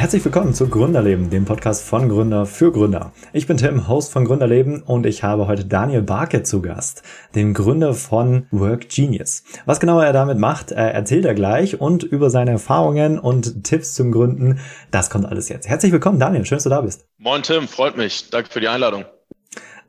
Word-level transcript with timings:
Herzlich 0.00 0.24
willkommen 0.24 0.54
zu 0.54 0.66
Gründerleben, 0.66 1.28
dem 1.28 1.44
Podcast 1.44 1.86
von 1.86 2.08
Gründer 2.08 2.46
für 2.46 2.72
Gründer. 2.72 3.12
Ich 3.34 3.46
bin 3.46 3.58
Tim, 3.58 3.86
Host 3.86 4.10
von 4.10 4.24
Gründerleben 4.24 4.82
und 4.82 5.04
ich 5.04 5.22
habe 5.24 5.46
heute 5.46 5.66
Daniel 5.66 6.00
Barke 6.00 6.42
zu 6.42 6.62
Gast, 6.62 7.02
den 7.34 7.52
Gründer 7.52 7.92
von 7.92 8.46
Work 8.50 8.88
Genius. 8.88 9.44
Was 9.66 9.78
genau 9.78 10.00
er 10.00 10.14
damit 10.14 10.38
macht, 10.38 10.72
erzählt 10.72 11.26
er 11.26 11.34
gleich 11.34 11.82
und 11.82 12.02
über 12.02 12.30
seine 12.30 12.52
Erfahrungen 12.52 13.18
und 13.18 13.62
Tipps 13.62 13.92
zum 13.92 14.10
Gründen, 14.10 14.58
das 14.90 15.10
kommt 15.10 15.26
alles 15.26 15.50
jetzt. 15.50 15.68
Herzlich 15.68 15.92
willkommen, 15.92 16.18
Daniel, 16.18 16.46
schön, 16.46 16.56
dass 16.56 16.64
du 16.64 16.70
da 16.70 16.80
bist. 16.80 17.06
Moin 17.18 17.42
Tim, 17.42 17.68
freut 17.68 17.98
mich. 17.98 18.30
Danke 18.30 18.48
für 18.50 18.60
die 18.60 18.68
Einladung. 18.68 19.04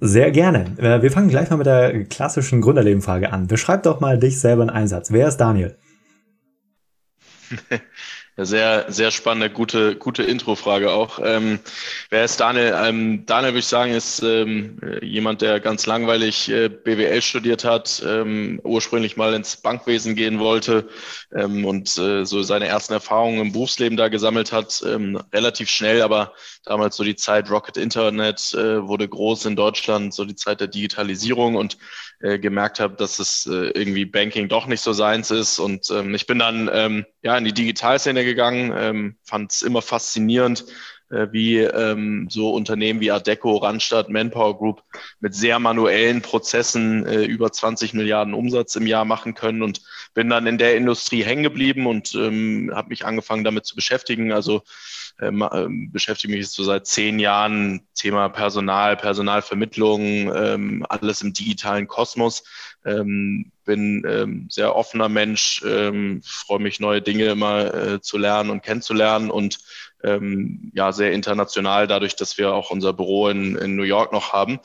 Sehr 0.02 0.32
gerne. 0.32 0.76
Äh, 0.78 1.02
wir 1.02 1.12
fangen 1.12 1.30
gleich 1.30 1.50
mal 1.50 1.56
mit 1.56 1.68
der 1.68 2.04
klassischen 2.04 2.60
Gründerleben-Frage 2.60 3.32
an. 3.32 3.48
Beschreib 3.48 3.84
doch 3.84 4.02
mal 4.02 4.20
dich 4.20 4.42
selber 4.42 4.64
in 4.64 4.70
Einsatz. 4.70 5.14
Wer 5.14 5.30
ist 5.30 5.38
Daniel? 5.38 5.78
Sehr, 8.38 8.86
sehr 8.90 9.12
spannende, 9.12 9.50
gute, 9.50 9.98
gute 9.98 10.24
Intro-Frage 10.24 10.92
auch. 10.92 11.20
Ähm, 11.22 11.60
wer 12.10 12.24
ist 12.24 12.40
Daniel? 12.40 12.74
Ähm, 12.82 13.26
Daniel, 13.26 13.52
würde 13.52 13.60
ich 13.60 13.66
sagen, 13.66 13.92
ist 13.92 14.24
ähm, 14.24 14.80
jemand, 15.02 15.42
der 15.42 15.60
ganz 15.60 15.86
langweilig 15.86 16.50
äh, 16.50 16.70
BWL 16.70 17.22
studiert 17.22 17.66
hat, 17.66 18.02
ähm, 18.08 18.62
ursprünglich 18.64 19.18
mal 19.18 19.34
ins 19.34 19.58
Bankwesen 19.58 20.16
gehen 20.16 20.40
wollte 20.40 20.88
ähm, 21.36 21.66
und 21.66 21.98
äh, 21.98 22.26
so 22.26 22.42
seine 22.42 22.68
ersten 22.68 22.94
Erfahrungen 22.94 23.42
im 23.42 23.52
Berufsleben 23.52 23.98
da 23.98 24.08
gesammelt 24.08 24.54
hat. 24.54 24.82
Ähm, 24.88 25.22
relativ 25.34 25.70
schnell, 25.70 26.02
aber 26.02 26.34
damals 26.64 26.96
so 26.96 27.04
die 27.04 27.18
Zeit 27.18 27.52
Rocket 27.52 27.76
Internet 27.76 28.54
äh, 28.54 28.88
wurde 28.88 29.10
groß 29.10 29.46
in 29.46 29.58
Deutschland, 29.58 30.14
so 30.14 30.24
die 30.24 30.36
Zeit 30.36 30.62
der 30.62 30.68
Digitalisierung 30.68 31.56
und 31.56 31.78
äh, 32.22 32.40
gemerkt 32.40 32.80
habe, 32.80 32.96
dass 32.96 33.20
es 33.20 33.46
äh, 33.46 33.72
irgendwie 33.72 34.06
Banking 34.06 34.48
doch 34.48 34.68
nicht 34.68 34.82
so 34.82 34.94
seins 34.94 35.32
ist. 35.32 35.60
Und 35.60 35.92
ich 36.14 36.28
bin 36.28 36.40
dann 36.40 37.06
ja 37.24 37.38
in 37.38 37.44
die 37.44 37.54
Digitalszene 37.54 38.21
gegangen, 38.24 38.74
ähm, 38.76 39.18
fand 39.24 39.52
es 39.52 39.62
immer 39.62 39.82
faszinierend, 39.82 40.66
wie 41.32 41.58
ähm, 41.58 42.28
so 42.30 42.52
Unternehmen 42.52 43.00
wie 43.02 43.12
Adeco, 43.12 43.58
Randstadt, 43.58 44.10
Manpower 44.10 44.58
Group 44.58 44.84
mit 45.20 45.36
sehr 45.36 45.60
manuellen 45.60 46.22
Prozessen 46.22 47.06
äh, 47.06 47.24
über 47.24 47.52
20 47.52 47.94
Milliarden 47.94 48.34
Umsatz 48.34 48.76
im 48.76 48.88
Jahr 48.88 49.06
machen 49.06 49.34
können 49.34 49.62
und 49.62 49.82
bin 50.14 50.30
dann 50.30 50.48
in 50.48 50.58
der 50.58 50.76
Industrie 50.76 51.24
hängen 51.24 51.44
geblieben 51.44 51.88
und 51.88 52.16
ähm, 52.16 52.72
habe 52.74 52.90
mich 52.90 53.06
angefangen 53.06 53.44
damit 53.44 53.66
zu 53.66 53.76
beschäftigen. 53.76 54.32
Also 54.32 54.64
ähm, 55.22 55.48
ähm, 55.52 55.92
beschäftige 55.92 56.34
mich 56.34 56.42
jetzt 56.42 56.56
so 56.56 56.64
seit 56.64 56.88
zehn 56.88 57.20
Jahren 57.20 57.82
Thema 57.94 58.30
Personal, 58.30 58.98
Personalvermittlung, 58.98 60.34
ähm, 60.36 60.86
alles 60.90 61.22
im 61.22 61.34
digitalen 61.34 61.88
Kosmos. 61.88 62.44
Ähm, 62.84 63.52
bin 63.64 64.04
ähm, 64.08 64.48
sehr 64.50 64.76
offener 64.76 65.10
Mensch, 65.10 65.64
ähm, 65.66 66.22
freue 66.26 66.60
mich 66.60 66.80
neue 66.80 67.02
Dinge 67.02 67.26
immer 67.26 67.74
äh, 67.74 68.02
zu 68.02 68.18
lernen 68.18 68.50
und 68.50 68.64
kennenzulernen 68.64 69.30
und 69.30 69.60
ähm, 70.04 70.72
ja 70.74 70.92
sehr 70.92 71.12
international, 71.12 71.88
dadurch, 71.88 72.16
dass 72.16 72.38
wir 72.38 72.54
auch 72.54 72.72
unser 72.72 72.94
Büro 72.94 73.28
in, 73.30 73.56
in 73.56 73.76
New 73.76 73.84
York 73.84 74.12
noch 74.12 74.34
haben. 74.34 74.60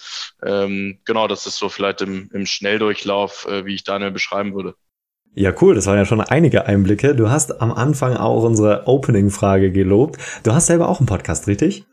Ähm, 0.45 0.99
genau, 1.05 1.29
das 1.29 1.47
ist 1.47 1.57
so 1.57 1.69
vielleicht 1.69 2.01
im, 2.03 2.31
im 2.33 2.47
Schnelldurchlauf, 2.47 3.47
äh, 3.47 3.65
wie 3.65 3.75
ich 3.75 3.85
Daniel 3.85 4.11
beschreiben 4.11 4.55
würde. 4.55 4.75
Ja, 5.35 5.53
cool, 5.61 5.75
das 5.75 5.87
waren 5.87 5.99
ja 5.99 6.07
schon 6.07 6.23
einige 6.23 6.65
Einblicke. 6.65 7.15
Du 7.15 7.29
hast 7.29 7.61
am 7.61 7.71
Anfang 7.71 8.17
auch 8.17 8.43
unsere 8.43 8.87
Opening-Frage 8.87 9.71
gelobt. 9.71 10.19
Du 10.45 10.55
hast 10.55 10.67
selber 10.67 10.89
auch 10.89 10.99
einen 10.99 11.07
Podcast, 11.07 11.47
richtig? 11.47 11.85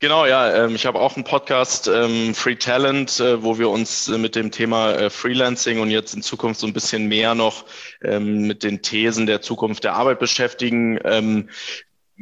Genau, 0.00 0.24
ja. 0.24 0.64
Ähm, 0.64 0.74
ich 0.74 0.86
habe 0.86 0.98
auch 0.98 1.14
einen 1.14 1.24
Podcast, 1.24 1.86
ähm, 1.86 2.34
Free 2.34 2.56
Talent, 2.56 3.20
äh, 3.20 3.42
wo 3.42 3.58
wir 3.58 3.68
uns 3.68 4.08
äh, 4.08 4.16
mit 4.16 4.34
dem 4.34 4.50
Thema 4.50 4.92
äh, 4.92 5.10
Freelancing 5.10 5.78
und 5.78 5.90
jetzt 5.90 6.14
in 6.14 6.22
Zukunft 6.22 6.60
so 6.60 6.66
ein 6.66 6.72
bisschen 6.72 7.06
mehr 7.06 7.34
noch 7.34 7.66
ähm, 8.02 8.46
mit 8.46 8.62
den 8.62 8.80
Thesen 8.80 9.26
der 9.26 9.42
Zukunft 9.42 9.84
der 9.84 9.94
Arbeit 9.94 10.18
beschäftigen 10.18 10.98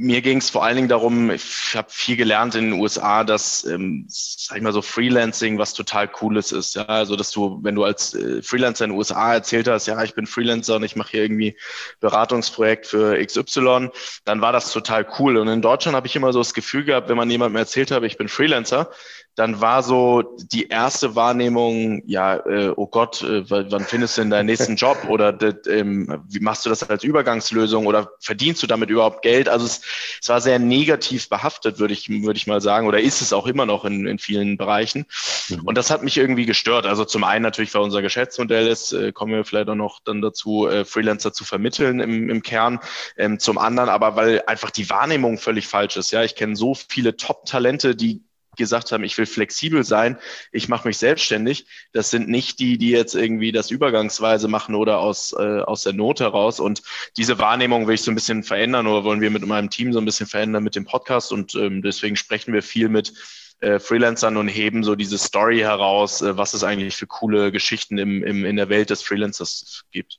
mir 0.00 0.22
ging 0.22 0.38
es 0.38 0.48
vor 0.48 0.64
allen 0.64 0.76
Dingen 0.76 0.88
darum, 0.88 1.28
ich 1.32 1.74
habe 1.74 1.88
viel 1.90 2.16
gelernt 2.16 2.54
in 2.54 2.70
den 2.70 2.80
USA, 2.80 3.24
dass, 3.24 3.64
ähm, 3.64 4.06
sag 4.08 4.56
ich 4.56 4.62
mal 4.62 4.72
so, 4.72 4.80
Freelancing 4.80 5.58
was 5.58 5.74
total 5.74 6.06
Cooles 6.06 6.52
ist. 6.52 6.76
Ja? 6.76 6.84
Also, 6.84 7.16
dass 7.16 7.32
du, 7.32 7.58
wenn 7.62 7.74
du 7.74 7.82
als 7.82 8.14
äh, 8.14 8.40
Freelancer 8.40 8.84
in 8.84 8.92
den 8.92 8.96
USA 8.96 9.34
erzählt 9.34 9.66
hast, 9.66 9.88
ja, 9.88 10.00
ich 10.04 10.14
bin 10.14 10.28
Freelancer 10.28 10.76
und 10.76 10.84
ich 10.84 10.94
mache 10.94 11.10
hier 11.10 11.22
irgendwie 11.24 11.56
Beratungsprojekt 11.98 12.86
für 12.86 13.20
XY, 13.24 13.90
dann 14.24 14.40
war 14.40 14.52
das 14.52 14.72
total 14.72 15.04
cool. 15.18 15.36
Und 15.36 15.48
in 15.48 15.62
Deutschland 15.62 15.96
habe 15.96 16.06
ich 16.06 16.14
immer 16.14 16.32
so 16.32 16.38
das 16.38 16.54
Gefühl 16.54 16.84
gehabt, 16.84 17.08
wenn 17.08 17.16
man 17.16 17.28
jemandem 17.28 17.56
erzählt 17.56 17.90
habe, 17.90 18.06
ich 18.06 18.16
bin 18.16 18.28
Freelancer, 18.28 18.90
dann 19.38 19.60
war 19.60 19.84
so 19.84 20.36
die 20.52 20.66
erste 20.66 21.14
Wahrnehmung, 21.14 22.02
ja, 22.06 22.44
äh, 22.44 22.72
oh 22.74 22.88
Gott, 22.88 23.22
äh, 23.22 23.48
wann 23.48 23.84
findest 23.84 24.16
du 24.16 24.22
denn 24.22 24.30
deinen 24.30 24.46
nächsten 24.46 24.74
Job? 24.76 24.98
Oder 25.08 25.38
ähm, 25.68 26.24
wie 26.28 26.40
machst 26.40 26.66
du 26.66 26.70
das 26.70 26.90
als 26.90 27.04
Übergangslösung 27.04 27.86
oder 27.86 28.10
verdienst 28.18 28.64
du 28.64 28.66
damit 28.66 28.90
überhaupt 28.90 29.22
Geld? 29.22 29.48
Also 29.48 29.66
es, 29.66 29.82
es 30.20 30.28
war 30.28 30.40
sehr 30.40 30.58
negativ 30.58 31.28
behaftet, 31.28 31.78
würde 31.78 31.94
ich, 31.94 32.08
würde 32.08 32.36
ich 32.36 32.48
mal 32.48 32.60
sagen, 32.60 32.88
oder 32.88 32.98
ist 32.98 33.22
es 33.22 33.32
auch 33.32 33.46
immer 33.46 33.64
noch 33.64 33.84
in, 33.84 34.08
in 34.08 34.18
vielen 34.18 34.56
Bereichen. 34.56 35.06
Mhm. 35.50 35.60
Und 35.66 35.78
das 35.78 35.92
hat 35.92 36.02
mich 36.02 36.16
irgendwie 36.16 36.44
gestört. 36.44 36.84
Also 36.84 37.04
zum 37.04 37.22
einen 37.22 37.44
natürlich, 37.44 37.72
weil 37.74 37.82
unser 37.82 38.02
Geschäftsmodell 38.02 38.66
ist, 38.66 38.92
äh, 38.92 39.12
kommen 39.12 39.32
wir 39.32 39.44
vielleicht 39.44 39.68
auch 39.68 39.76
noch 39.76 40.00
dann 40.00 40.20
dazu, 40.20 40.66
äh, 40.66 40.84
Freelancer 40.84 41.32
zu 41.32 41.44
vermitteln 41.44 42.00
im, 42.00 42.28
im 42.28 42.42
Kern. 42.42 42.80
Ähm, 43.16 43.38
zum 43.38 43.58
anderen 43.58 43.88
aber, 43.88 44.16
weil 44.16 44.42
einfach 44.48 44.72
die 44.72 44.90
Wahrnehmung 44.90 45.38
völlig 45.38 45.68
falsch 45.68 45.96
ist. 45.96 46.10
Ja, 46.10 46.24
ich 46.24 46.34
kenne 46.34 46.56
so 46.56 46.74
viele 46.74 47.16
Top-Talente, 47.16 47.94
die 47.94 48.22
gesagt 48.58 48.92
haben, 48.92 49.02
ich 49.04 49.16
will 49.16 49.24
flexibel 49.24 49.82
sein, 49.84 50.18
ich 50.52 50.68
mache 50.68 50.86
mich 50.86 50.98
selbstständig. 50.98 51.66
Das 51.92 52.10
sind 52.10 52.28
nicht 52.28 52.58
die, 52.58 52.76
die 52.76 52.90
jetzt 52.90 53.14
irgendwie 53.14 53.50
das 53.50 53.70
übergangsweise 53.70 54.48
machen 54.48 54.74
oder 54.74 54.98
aus, 54.98 55.32
äh, 55.32 55.60
aus 55.60 55.84
der 55.84 55.94
Not 55.94 56.20
heraus. 56.20 56.60
Und 56.60 56.82
diese 57.16 57.38
Wahrnehmung 57.38 57.86
will 57.86 57.94
ich 57.94 58.02
so 58.02 58.12
ein 58.12 58.14
bisschen 58.14 58.42
verändern 58.42 58.86
oder 58.86 59.04
wollen 59.04 59.22
wir 59.22 59.30
mit 59.30 59.46
meinem 59.46 59.70
Team 59.70 59.94
so 59.94 59.98
ein 59.98 60.04
bisschen 60.04 60.26
verändern 60.26 60.62
mit 60.62 60.76
dem 60.76 60.84
Podcast. 60.84 61.32
Und 61.32 61.54
ähm, 61.54 61.80
deswegen 61.80 62.16
sprechen 62.16 62.52
wir 62.52 62.62
viel 62.62 62.90
mit 62.90 63.14
äh, 63.60 63.78
Freelancern 63.78 64.36
und 64.36 64.48
heben 64.48 64.84
so 64.84 64.94
diese 64.94 65.18
Story 65.18 65.58
heraus, 65.58 66.22
äh, 66.22 66.36
was 66.36 66.54
es 66.54 66.62
eigentlich 66.62 66.96
für 66.96 67.06
coole 67.06 67.50
Geschichten 67.50 67.98
im, 67.98 68.22
im, 68.22 68.44
in 68.44 68.56
der 68.56 68.68
Welt 68.68 68.90
des 68.90 69.02
Freelancers 69.02 69.84
gibt. 69.90 70.18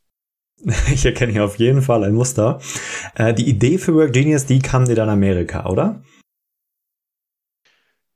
Ich 0.94 1.06
erkenne 1.06 1.32
hier 1.32 1.46
auf 1.46 1.58
jeden 1.58 1.82
Fall 1.82 2.04
ein 2.04 2.14
Muster. 2.14 2.60
Äh, 3.16 3.34
die 3.34 3.48
Idee 3.48 3.78
für 3.78 3.96
Work 3.96 4.14
Genius, 4.14 4.46
die 4.46 4.60
kam 4.60 4.86
dir 4.86 4.96
dann 4.96 5.10
Amerika, 5.10 5.66
oder? 5.66 6.04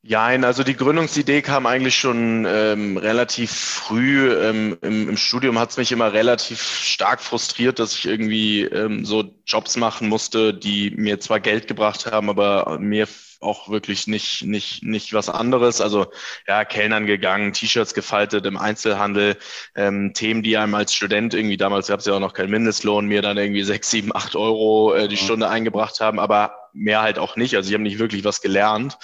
Ja, 0.05 0.25
also 0.25 0.63
die 0.65 0.75
Gründungsidee 0.75 1.41
kam 1.41 1.65
eigentlich 1.65 1.95
schon 1.95 2.45
ähm, 2.45 2.97
relativ 2.97 3.51
früh. 3.51 4.33
Ähm, 4.33 4.77
im, 4.81 5.07
Im 5.07 5.15
Studium 5.17 5.57
hat 5.57 5.69
es 5.69 5.77
mich 5.77 5.93
immer 5.93 6.11
relativ 6.11 6.61
stark 6.61 7.21
frustriert, 7.21 7.79
dass 7.79 7.95
ich 7.95 8.05
irgendwie 8.05 8.63
ähm, 8.63 9.05
so 9.05 9.23
Jobs 9.45 9.77
machen 9.77 10.09
musste, 10.09 10.53
die 10.53 10.91
mir 10.91 11.21
zwar 11.21 11.39
Geld 11.39 11.67
gebracht 11.69 12.05
haben, 12.11 12.29
aber 12.29 12.79
mir 12.79 13.07
auch 13.39 13.69
wirklich 13.69 14.07
nicht, 14.07 14.43
nicht, 14.43 14.83
nicht 14.83 15.13
was 15.13 15.29
anderes. 15.29 15.79
Also 15.79 16.07
ja, 16.47 16.65
Kellnern 16.65 17.05
gegangen, 17.05 17.53
T-Shirts 17.53 17.93
gefaltet 17.93 18.45
im 18.45 18.57
Einzelhandel, 18.57 19.37
ähm, 19.73 20.13
Themen, 20.13 20.43
die 20.43 20.57
einem 20.57 20.75
als 20.75 20.93
Student 20.93 21.33
irgendwie, 21.33 21.57
damals 21.57 21.87
gab 21.87 22.01
es 22.01 22.07
ja 22.07 22.13
auch 22.13 22.19
noch 22.19 22.33
keinen 22.33 22.51
Mindestlohn, 22.51 23.05
mir 23.05 23.21
dann 23.21 23.37
irgendwie 23.37 23.63
sechs, 23.63 23.89
sieben, 23.89 24.13
acht 24.13 24.35
Euro 24.35 24.93
äh, 24.95 25.07
die 25.07 25.17
Stunde 25.17 25.47
eingebracht 25.47 26.01
haben, 26.01 26.19
aber 26.19 26.55
mehr 26.73 27.01
halt 27.01 27.19
auch 27.19 27.37
nicht. 27.37 27.55
Also 27.55 27.69
ich 27.69 27.73
habe 27.73 27.83
nicht 27.83 27.99
wirklich 27.99 28.25
was 28.25 28.41
gelernt. 28.41 28.97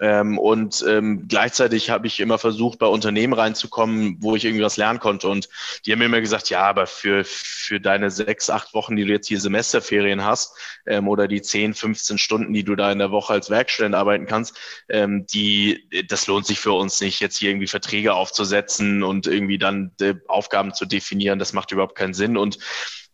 Ähm, 0.00 0.38
und 0.38 0.84
ähm, 0.88 1.26
gleichzeitig 1.28 1.90
habe 1.90 2.06
ich 2.06 2.20
immer 2.20 2.38
versucht, 2.38 2.78
bei 2.78 2.86
Unternehmen 2.86 3.32
reinzukommen, 3.32 4.16
wo 4.20 4.36
ich 4.36 4.44
irgendwie 4.44 4.64
was 4.64 4.76
lernen 4.76 5.00
konnte. 5.00 5.28
Und 5.28 5.48
die 5.84 5.92
haben 5.92 5.98
mir 5.98 6.06
immer 6.06 6.20
gesagt, 6.20 6.50
ja, 6.50 6.62
aber 6.62 6.86
für, 6.86 7.24
für 7.24 7.80
deine 7.80 8.10
sechs, 8.10 8.50
acht 8.50 8.74
Wochen, 8.74 8.96
die 8.96 9.04
du 9.04 9.12
jetzt 9.12 9.28
hier 9.28 9.40
Semesterferien 9.40 10.24
hast, 10.24 10.56
ähm, 10.86 11.08
oder 11.08 11.28
die 11.28 11.42
zehn, 11.42 11.74
15 11.74 12.18
Stunden, 12.18 12.52
die 12.52 12.64
du 12.64 12.76
da 12.76 12.92
in 12.92 12.98
der 12.98 13.10
Woche 13.10 13.32
als 13.32 13.50
Werkstudent 13.50 13.94
arbeiten 13.94 14.26
kannst, 14.26 14.56
ähm, 14.88 15.26
die, 15.26 15.88
das 16.08 16.26
lohnt 16.26 16.46
sich 16.46 16.60
für 16.60 16.72
uns 16.72 17.00
nicht, 17.00 17.20
jetzt 17.20 17.38
hier 17.38 17.50
irgendwie 17.50 17.66
Verträge 17.66 18.14
aufzusetzen 18.14 19.02
und 19.02 19.26
irgendwie 19.26 19.58
dann 19.58 19.92
äh, 20.00 20.14
Aufgaben 20.28 20.74
zu 20.74 20.86
definieren. 20.86 21.38
Das 21.38 21.52
macht 21.52 21.72
überhaupt 21.72 21.96
keinen 21.96 22.14
Sinn. 22.14 22.36
Und 22.36 22.58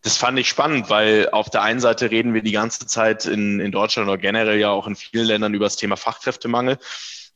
das 0.04 0.18
fand 0.18 0.38
ich 0.38 0.48
spannend, 0.50 0.90
weil 0.90 1.30
auf 1.30 1.48
der 1.48 1.62
einen 1.62 1.80
Seite 1.80 2.10
reden 2.10 2.34
wir 2.34 2.42
die 2.42 2.52
ganze 2.52 2.86
Zeit 2.86 3.24
in, 3.24 3.58
in 3.58 3.72
Deutschland 3.72 4.06
oder 4.06 4.18
generell 4.18 4.60
ja 4.60 4.68
auch 4.68 4.86
in 4.86 4.96
vielen 4.96 5.26
Ländern 5.26 5.54
über 5.54 5.64
das 5.64 5.76
Thema 5.76 5.96
Fachkräftemangel. 5.96 6.76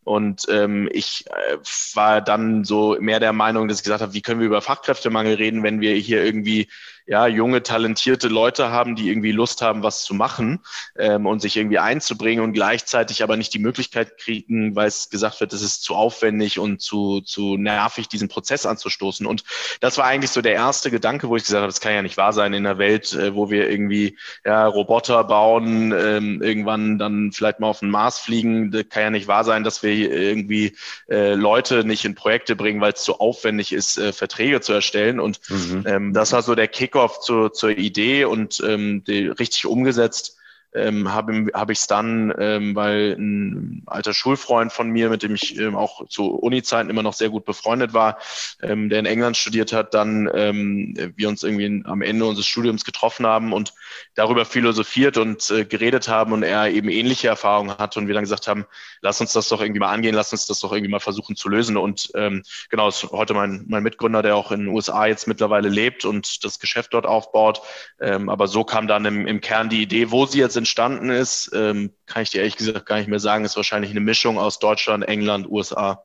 Und 0.04 0.46
ähm, 0.50 0.86
ich 0.92 1.24
äh, 1.28 1.56
war 1.94 2.20
dann 2.20 2.64
so 2.64 2.96
mehr 3.00 3.20
der 3.20 3.32
Meinung, 3.32 3.68
dass 3.68 3.78
ich 3.78 3.84
gesagt 3.84 4.02
habe, 4.02 4.12
wie 4.12 4.20
können 4.20 4.40
wir 4.40 4.46
über 4.46 4.60
Fachkräftemangel 4.60 5.36
reden, 5.36 5.62
wenn 5.62 5.80
wir 5.80 5.94
hier 5.94 6.22
irgendwie 6.22 6.68
ja, 7.08 7.26
junge, 7.26 7.62
talentierte 7.62 8.28
Leute 8.28 8.70
haben, 8.70 8.94
die 8.94 9.08
irgendwie 9.08 9.32
Lust 9.32 9.62
haben, 9.62 9.82
was 9.82 10.04
zu 10.04 10.12
machen 10.12 10.60
ähm, 10.98 11.24
und 11.24 11.40
sich 11.40 11.56
irgendwie 11.56 11.78
einzubringen 11.78 12.44
und 12.44 12.52
gleichzeitig 12.52 13.22
aber 13.22 13.38
nicht 13.38 13.54
die 13.54 13.58
Möglichkeit 13.58 14.18
kriegen, 14.18 14.76
weil 14.76 14.88
es 14.88 15.08
gesagt 15.08 15.40
wird, 15.40 15.54
es 15.54 15.62
ist 15.62 15.82
zu 15.82 15.94
aufwendig 15.94 16.58
und 16.58 16.82
zu, 16.82 17.22
zu 17.22 17.56
nervig, 17.56 18.08
diesen 18.08 18.28
Prozess 18.28 18.66
anzustoßen. 18.66 19.24
Und 19.26 19.42
das 19.80 19.96
war 19.96 20.04
eigentlich 20.04 20.30
so 20.30 20.42
der 20.42 20.52
erste 20.52 20.90
Gedanke, 20.90 21.30
wo 21.30 21.36
ich 21.36 21.44
gesagt 21.44 21.62
habe, 21.62 21.72
das 21.72 21.80
kann 21.80 21.94
ja 21.94 22.02
nicht 22.02 22.18
wahr 22.18 22.34
sein 22.34 22.52
in 22.52 22.66
einer 22.66 22.76
Welt, 22.76 23.14
äh, 23.14 23.34
wo 23.34 23.48
wir 23.48 23.70
irgendwie 23.70 24.18
ja, 24.44 24.66
Roboter 24.66 25.24
bauen, 25.24 25.92
ähm, 25.92 26.42
irgendwann 26.42 26.98
dann 26.98 27.32
vielleicht 27.32 27.58
mal 27.58 27.68
auf 27.68 27.80
den 27.80 27.90
Mars 27.90 28.18
fliegen. 28.18 28.70
Das 28.70 28.86
kann 28.90 29.04
ja 29.04 29.10
nicht 29.10 29.28
wahr 29.28 29.44
sein, 29.44 29.64
dass 29.64 29.82
wir 29.82 29.92
irgendwie 30.12 30.76
äh, 31.08 31.32
Leute 31.32 31.84
nicht 31.84 32.04
in 32.04 32.14
Projekte 32.14 32.54
bringen, 32.54 32.82
weil 32.82 32.92
es 32.92 33.02
zu 33.02 33.18
aufwendig 33.18 33.72
ist, 33.72 33.96
äh, 33.96 34.12
Verträge 34.12 34.60
zu 34.60 34.74
erstellen. 34.74 35.20
Und 35.20 35.40
mhm. 35.48 35.84
ähm, 35.86 36.12
das 36.12 36.32
war 36.32 36.42
so 36.42 36.54
der 36.54 36.68
Kick 36.68 36.97
Kickoff 36.98 37.20
zur, 37.20 37.52
zur 37.52 37.70
Idee 37.70 38.24
und 38.24 38.60
ähm, 38.66 39.04
die 39.04 39.28
richtig 39.28 39.66
umgesetzt 39.66 40.36
ähm, 40.74 41.12
habe 41.12 41.46
hab 41.54 41.70
ich 41.70 41.78
es 41.78 41.86
dann, 41.86 42.32
ähm, 42.38 42.74
weil 42.74 43.16
ein 43.18 43.82
alter 43.86 44.14
Schulfreund 44.14 44.72
von 44.72 44.90
mir, 44.90 45.08
mit 45.08 45.22
dem 45.22 45.34
ich 45.34 45.58
ähm, 45.58 45.76
auch 45.76 46.06
zu 46.08 46.34
Uni-Zeiten 46.34 46.90
immer 46.90 47.02
noch 47.02 47.14
sehr 47.14 47.30
gut 47.30 47.44
befreundet 47.44 47.94
war, 47.94 48.18
ähm, 48.62 48.88
der 48.88 48.98
in 48.98 49.06
England 49.06 49.36
studiert 49.36 49.72
hat, 49.72 49.94
dann 49.94 50.30
ähm, 50.34 50.94
wir 51.16 51.28
uns 51.28 51.42
irgendwie 51.42 51.82
am 51.84 52.02
Ende 52.02 52.26
unseres 52.26 52.46
Studiums 52.46 52.84
getroffen 52.84 53.26
haben 53.26 53.52
und 53.52 53.72
darüber 54.14 54.44
philosophiert 54.44 55.16
und 55.16 55.50
äh, 55.50 55.64
geredet 55.64 56.08
haben 56.08 56.32
und 56.32 56.42
er 56.42 56.70
eben 56.70 56.88
ähnliche 56.88 57.28
Erfahrungen 57.28 57.76
hatte 57.78 57.98
und 57.98 58.06
wir 58.06 58.14
dann 58.14 58.24
gesagt 58.24 58.48
haben, 58.48 58.66
lass 59.00 59.20
uns 59.20 59.32
das 59.32 59.48
doch 59.48 59.60
irgendwie 59.60 59.80
mal 59.80 59.92
angehen, 59.92 60.14
lass 60.14 60.32
uns 60.32 60.46
das 60.46 60.60
doch 60.60 60.72
irgendwie 60.72 60.90
mal 60.90 61.00
versuchen 61.00 61.36
zu 61.36 61.48
lösen. 61.48 61.76
Und 61.76 62.10
ähm, 62.14 62.42
genau, 62.68 62.88
ist 62.88 63.04
heute 63.04 63.34
mein, 63.34 63.64
mein 63.68 63.82
Mitgründer, 63.82 64.22
der 64.22 64.36
auch 64.36 64.52
in 64.52 64.60
den 64.60 64.68
USA 64.68 65.06
jetzt 65.06 65.26
mittlerweile 65.26 65.68
lebt 65.68 66.04
und 66.04 66.44
das 66.44 66.58
Geschäft 66.58 66.94
dort 66.94 67.06
aufbaut. 67.06 67.62
Ähm, 68.00 68.28
aber 68.28 68.48
so 68.48 68.64
kam 68.64 68.86
dann 68.86 69.04
im, 69.04 69.26
im 69.26 69.40
Kern 69.40 69.68
die 69.68 69.82
Idee, 69.82 70.10
wo 70.10 70.26
sie 70.26 70.38
jetzt 70.38 70.56
entstanden 70.58 71.10
ist, 71.10 71.50
ähm, 71.54 71.92
kann 72.06 72.22
ich 72.22 72.30
dir 72.30 72.38
ehrlich 72.38 72.56
gesagt 72.56 72.86
gar 72.86 72.98
nicht 72.98 73.08
mehr 73.08 73.20
sagen, 73.20 73.44
ist 73.44 73.56
wahrscheinlich 73.56 73.90
eine 73.90 74.00
Mischung 74.00 74.38
aus 74.38 74.58
Deutschland, 74.58 75.04
England, 75.04 75.48
USA. 75.48 76.04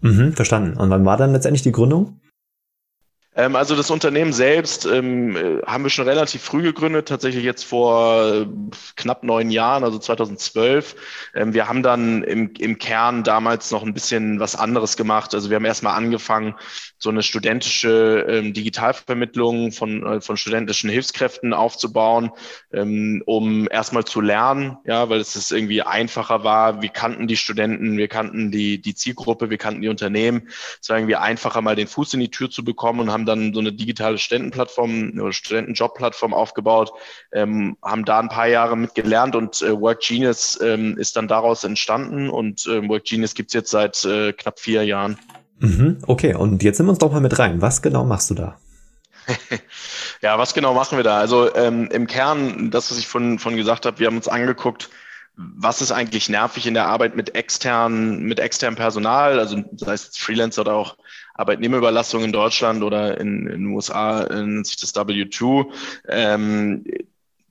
Mhm, 0.00 0.32
verstanden. 0.32 0.76
Und 0.76 0.90
wann 0.90 1.04
war 1.04 1.16
dann 1.16 1.32
letztendlich 1.32 1.62
die 1.62 1.72
Gründung? 1.72 2.20
Ähm, 3.36 3.54
also 3.54 3.76
das 3.76 3.90
Unternehmen 3.90 4.32
selbst 4.32 4.86
ähm, 4.86 5.36
äh, 5.36 5.62
haben 5.66 5.84
wir 5.84 5.90
schon 5.90 6.08
relativ 6.08 6.42
früh 6.42 6.62
gegründet, 6.62 7.06
tatsächlich 7.08 7.44
jetzt 7.44 7.64
vor 7.64 8.24
äh, 8.24 8.46
knapp 8.96 9.22
neun 9.24 9.50
Jahren, 9.50 9.84
also 9.84 9.98
2012. 9.98 10.96
Ähm, 11.34 11.52
wir 11.52 11.68
haben 11.68 11.82
dann 11.82 12.22
im, 12.24 12.54
im 12.58 12.78
Kern 12.78 13.24
damals 13.24 13.70
noch 13.70 13.82
ein 13.82 13.92
bisschen 13.92 14.40
was 14.40 14.56
anderes 14.56 14.96
gemacht. 14.96 15.34
Also 15.34 15.50
wir 15.50 15.56
haben 15.56 15.66
erstmal 15.66 15.96
angefangen, 15.96 16.54
so 16.98 17.10
eine 17.10 17.22
studentische 17.22 18.24
ähm, 18.28 18.52
Digitalvermittlung 18.54 19.72
von, 19.72 20.06
äh, 20.06 20.20
von 20.20 20.36
studentischen 20.36 20.88
Hilfskräften 20.88 21.52
aufzubauen, 21.52 22.30
ähm, 22.72 23.22
um 23.26 23.68
erstmal 23.70 24.04
zu 24.04 24.20
lernen, 24.20 24.78
ja, 24.84 25.08
weil 25.08 25.20
es 25.20 25.36
ist 25.36 25.52
irgendwie 25.52 25.82
einfacher 25.82 26.42
war. 26.42 26.80
Wir 26.80 26.88
kannten 26.88 27.26
die 27.26 27.36
Studenten, 27.36 27.98
wir 27.98 28.08
kannten 28.08 28.50
die, 28.50 28.80
die 28.80 28.94
Zielgruppe, 28.94 29.50
wir 29.50 29.58
kannten 29.58 29.82
die 29.82 29.88
Unternehmen. 29.88 30.48
Es 30.80 30.88
war 30.88 30.96
irgendwie 30.96 31.16
einfacher, 31.16 31.60
mal 31.60 31.76
den 31.76 31.86
Fuß 31.86 32.14
in 32.14 32.20
die 32.20 32.30
Tür 32.30 32.50
zu 32.50 32.64
bekommen 32.64 33.00
und 33.00 33.12
haben 33.12 33.26
dann 33.26 33.52
so 33.52 33.60
eine 33.60 33.72
digitale 33.72 34.18
Studentenplattform 34.18 35.18
oder 35.20 35.32
Studentenjobplattform 35.32 36.32
aufgebaut, 36.32 36.92
ähm, 37.32 37.76
haben 37.82 38.04
da 38.04 38.20
ein 38.20 38.28
paar 38.28 38.48
Jahre 38.48 38.76
mitgelernt 38.76 39.36
und 39.36 39.60
äh, 39.60 39.78
Work 39.78 40.00
Genius 40.00 40.58
ähm, 40.62 40.96
ist 40.96 41.16
dann 41.16 41.28
daraus 41.28 41.64
entstanden 41.64 42.30
und 42.30 42.66
äh, 42.66 42.88
Work 42.88 43.04
Genius 43.04 43.34
gibt's 43.34 43.52
jetzt 43.52 43.70
seit 43.70 44.02
äh, 44.04 44.32
knapp 44.32 44.58
vier 44.58 44.84
Jahren. 44.84 45.18
Mhm, 45.58 45.98
okay, 46.06 46.34
und 46.34 46.62
jetzt 46.62 46.78
nimm 46.78 46.88
uns 46.88 46.98
doch 46.98 47.12
mal 47.12 47.20
mit 47.20 47.38
rein. 47.38 47.62
Was 47.62 47.82
genau 47.82 48.04
machst 48.04 48.30
du 48.30 48.34
da? 48.34 48.58
ja, 50.22 50.38
was 50.38 50.54
genau 50.54 50.74
machen 50.74 50.98
wir 50.98 51.04
da? 51.04 51.18
Also 51.18 51.54
ähm, 51.54 51.88
im 51.90 52.06
Kern, 52.06 52.70
das, 52.70 52.90
was 52.90 52.98
ich 52.98 53.08
von, 53.08 53.38
von 53.38 53.56
gesagt 53.56 53.86
habe, 53.86 53.98
wir 53.98 54.06
haben 54.06 54.16
uns 54.16 54.28
angeguckt, 54.28 54.90
was 55.36 55.82
ist 55.82 55.92
eigentlich 55.92 56.28
nervig 56.28 56.66
in 56.66 56.74
der 56.74 56.86
Arbeit 56.86 57.14
mit 57.14 57.34
externen, 57.34 58.24
mit 58.24 58.40
externem 58.40 58.76
Personal, 58.76 59.38
also 59.38 59.62
sei 59.76 59.92
es 59.92 60.16
Freelancer 60.16 60.62
oder 60.62 60.74
auch 60.74 60.96
Arbeitnehmerüberlassung 61.34 62.24
in 62.24 62.32
Deutschland 62.32 62.82
oder 62.82 63.20
in, 63.20 63.46
in 63.46 63.64
den 63.64 63.66
USA 63.66 64.26
nennt 64.30 64.66
sich 64.66 64.76
das 64.76 64.94
W2. 64.94 65.66
Ähm, 66.08 66.84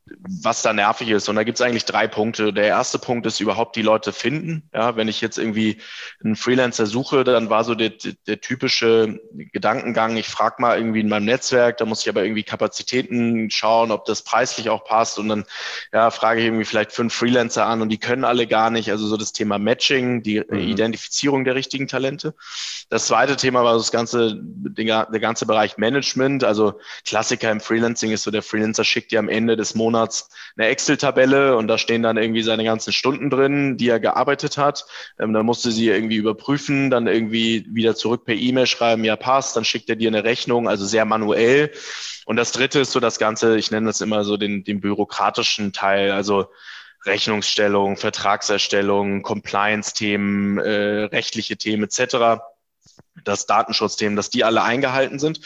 was 0.08 0.62
da 0.62 0.72
nervig 0.72 1.10
ist. 1.10 1.30
Und 1.30 1.36
da 1.36 1.44
gibt 1.44 1.60
es 1.60 1.66
eigentlich 1.66 1.86
drei 1.86 2.08
Punkte. 2.08 2.54
Der 2.54 2.66
erste 2.66 3.00
Punkt 3.00 3.26
ist 3.26 3.40
überhaupt 3.40 3.76
die 3.76 3.82
Leute 3.82 4.14
finden. 4.14 4.70
Ja, 4.72 4.96
wenn 4.96 5.08
ich 5.08 5.20
jetzt 5.20 5.40
irgendwie 5.40 5.78
einen 6.24 6.36
Freelancer 6.36 6.86
suche, 6.86 7.24
dann 7.24 7.50
war 7.50 7.64
so 7.64 7.74
der, 7.74 7.94
der 8.28 8.40
typische 8.40 9.20
Gedankengang, 9.34 10.16
ich 10.18 10.28
frage 10.28 10.62
mal 10.62 10.78
irgendwie 10.78 11.00
in 11.00 11.10
meinem 11.10 11.26
Netzwerk, 11.26 11.78
da 11.78 11.86
muss 11.86 12.02
ich 12.02 12.10
aber 12.10 12.24
irgendwie 12.24 12.44
Kapazitäten 12.44 13.50
schauen, 13.50 13.92
ob 13.92 14.06
das 14.06 14.22
preislich 14.22 14.70
auch 14.70 14.84
passt. 14.84 15.18
Und 15.18 15.28
dann 15.28 15.46
ja, 15.92 16.12
frage 16.12 16.40
ich 16.40 16.46
irgendwie 16.46 16.66
vielleicht 16.66 16.92
fünf 16.92 17.14
Freelancer 17.14 17.66
an 17.66 17.82
und 17.82 17.90
die 17.90 18.00
können 18.00 18.26
alle 18.26 18.46
gar 18.46 18.70
nicht. 18.70 18.92
Also 18.92 19.08
so 19.08 19.18
das 19.18 19.34
Thema 19.34 19.58
Matching, 19.58 20.22
die 20.22 20.44
mhm. 20.48 20.60
Identifizierung 20.60 21.46
der 21.46 21.56
richtigen 21.56 21.88
Talente. 21.88 22.36
Das 22.90 23.08
zweite 23.08 23.38
Thema 23.38 23.64
war 23.64 23.74
das 23.74 23.92
ganze, 23.92 24.36
der, 24.40 25.08
der 25.08 25.20
ganze 25.20 25.48
Bereich 25.48 25.78
Management. 25.78 26.44
Also 26.44 26.80
Klassiker 27.08 27.50
im 27.50 27.60
Freelancing 27.60 28.12
ist 28.12 28.22
so, 28.22 28.30
der 28.30 28.44
Freelancer 28.44 28.84
schickt 28.84 29.12
dir 29.12 29.18
am 29.18 29.30
Ende 29.30 29.56
des 29.56 29.74
Monats 29.74 29.95
Monats 29.96 30.30
eine 30.58 30.68
Excel-Tabelle 30.68 31.58
und 31.58 31.68
da 31.68 31.78
stehen 31.78 32.04
dann 32.04 32.18
irgendwie 32.18 32.44
seine 32.44 32.64
ganzen 32.64 32.94
Stunden 32.94 33.30
drin, 33.30 33.78
die 33.78 33.90
er 33.90 34.00
gearbeitet 34.00 34.58
hat. 34.58 34.86
Ähm, 35.20 35.34
dann 35.34 35.46
musste 35.46 35.72
sie 35.72 35.88
irgendwie 35.90 36.18
überprüfen, 36.18 36.90
dann 36.90 37.08
irgendwie 37.08 37.66
wieder 37.70 37.96
zurück 37.96 38.26
per 38.26 38.36
E-Mail 38.36 38.68
schreiben, 38.68 39.04
ja 39.04 39.16
passt, 39.16 39.56
dann 39.56 39.66
schickt 39.66 39.90
er 39.90 39.96
dir 39.96 40.10
eine 40.10 40.24
Rechnung, 40.24 40.68
also 40.68 40.86
sehr 40.86 41.06
manuell. 41.06 41.72
Und 42.26 42.38
das 42.38 42.52
dritte 42.52 42.80
ist 42.80 42.92
so 42.92 43.00
das 43.00 43.20
Ganze, 43.20 43.58
ich 43.58 43.72
nenne 43.72 43.88
das 43.88 44.02
immer 44.02 44.24
so 44.24 44.38
den, 44.38 44.64
den 44.64 44.82
bürokratischen 44.82 45.74
Teil, 45.74 46.12
also 46.12 46.48
Rechnungsstellung, 47.06 47.98
Vertragserstellung, 47.98 49.22
Compliance-Themen, 49.22 50.58
äh, 50.58 51.04
rechtliche 51.06 51.56
Themen 51.56 51.84
etc 51.84 52.42
das 53.24 53.46
Datenschutzthemen, 53.46 54.16
dass 54.16 54.30
die 54.30 54.44
alle 54.44 54.64
eingehalten 54.64 55.20
sind. 55.20 55.40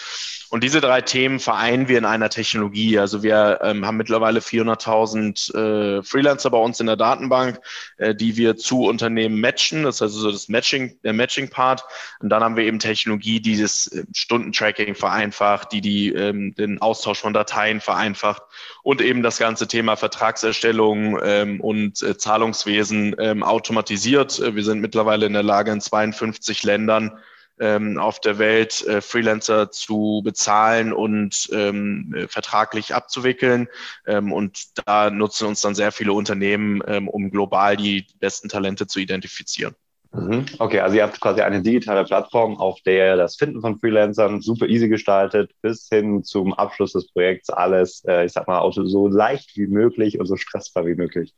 Und 0.49 0.63
diese 0.63 0.81
drei 0.81 1.01
Themen 1.01 1.39
vereinen 1.39 1.87
wir 1.87 1.99
in 1.99 2.05
einer 2.05 2.29
Technologie. 2.29 2.97
Also 2.97 3.21
wir 3.21 3.59
ähm, 3.61 3.85
haben 3.85 3.97
mittlerweile 3.97 4.39
400.000 4.39 5.99
äh, 5.99 6.03
Freelancer 6.03 6.49
bei 6.49 6.57
uns 6.57 6.79
in 6.79 6.87
der 6.87 6.95
Datenbank, 6.95 7.61
äh, 7.97 8.15
die 8.15 8.35
wir 8.35 8.57
zu 8.57 8.85
Unternehmen 8.85 9.39
matchen. 9.39 9.83
Das 9.83 9.97
ist 9.97 10.01
also 10.01 10.19
so 10.21 10.31
das 10.31 10.49
Matching, 10.49 10.97
der 11.03 11.13
Matching-Part. 11.13 11.83
Und 12.19 12.29
dann 12.29 12.43
haben 12.43 12.55
wir 12.55 12.63
eben 12.63 12.79
Technologie, 12.79 13.39
die 13.39 13.61
das 13.61 13.87
äh, 13.87 14.05
Stundentracking 14.11 14.95
vereinfacht, 14.95 15.71
die, 15.71 15.81
die 15.81 16.09
ähm, 16.13 16.55
den 16.55 16.81
Austausch 16.81 17.19
von 17.19 17.33
Dateien 17.33 17.79
vereinfacht 17.79 18.41
und 18.81 19.01
eben 19.01 19.21
das 19.21 19.37
ganze 19.37 19.67
Thema 19.67 19.97
Vertragserstellung 19.97 21.19
ähm, 21.21 21.61
und 21.61 22.01
äh, 22.01 22.17
Zahlungswesen 22.17 23.15
ähm, 23.19 23.43
automatisiert. 23.43 24.41
Wir 24.55 24.63
sind 24.63 24.81
mittlerweile 24.81 25.27
in 25.27 25.33
der 25.33 25.43
Lage, 25.43 25.71
in 25.71 25.79
52 25.79 26.63
Ländern 26.63 27.19
ähm, 27.59 27.97
auf 27.97 28.19
der 28.19 28.39
Welt 28.39 28.85
äh, 28.87 29.01
Freelancer 29.01 29.71
zu 29.71 30.21
bezahlen 30.23 30.93
und 30.93 31.49
ähm, 31.51 32.13
äh, 32.15 32.27
vertraglich 32.27 32.93
abzuwickeln. 32.93 33.67
Ähm, 34.07 34.31
und 34.31 34.79
da 34.85 35.09
nutzen 35.09 35.47
uns 35.47 35.61
dann 35.61 35.75
sehr 35.75 35.91
viele 35.91 36.13
Unternehmen, 36.13 36.81
ähm, 36.87 37.07
um 37.07 37.31
global 37.31 37.77
die 37.77 38.07
besten 38.19 38.49
Talente 38.49 38.87
zu 38.87 38.99
identifizieren. 38.99 39.75
Mhm. 40.11 40.45
Okay, 40.57 40.79
also 40.79 40.95
ihr 40.95 41.03
habt 41.03 41.21
quasi 41.21 41.41
eine 41.41 41.61
digitale 41.61 42.03
Plattform, 42.03 42.57
auf 42.57 42.81
der 42.81 43.15
das 43.15 43.35
Finden 43.35 43.61
von 43.61 43.77
Freelancern 43.77 44.41
super 44.41 44.67
easy 44.67 44.89
gestaltet, 44.89 45.51
bis 45.61 45.87
hin 45.87 46.23
zum 46.23 46.53
Abschluss 46.53 46.93
des 46.93 47.11
Projekts 47.11 47.49
alles, 47.51 48.03
äh, 48.07 48.25
ich 48.25 48.31
sag 48.31 48.47
mal, 48.47 48.67
so 48.71 49.07
leicht 49.07 49.55
wie 49.55 49.67
möglich 49.67 50.19
und 50.19 50.25
so 50.25 50.35
stressfrei 50.35 50.85
wie 50.87 50.95
möglich. 50.95 51.33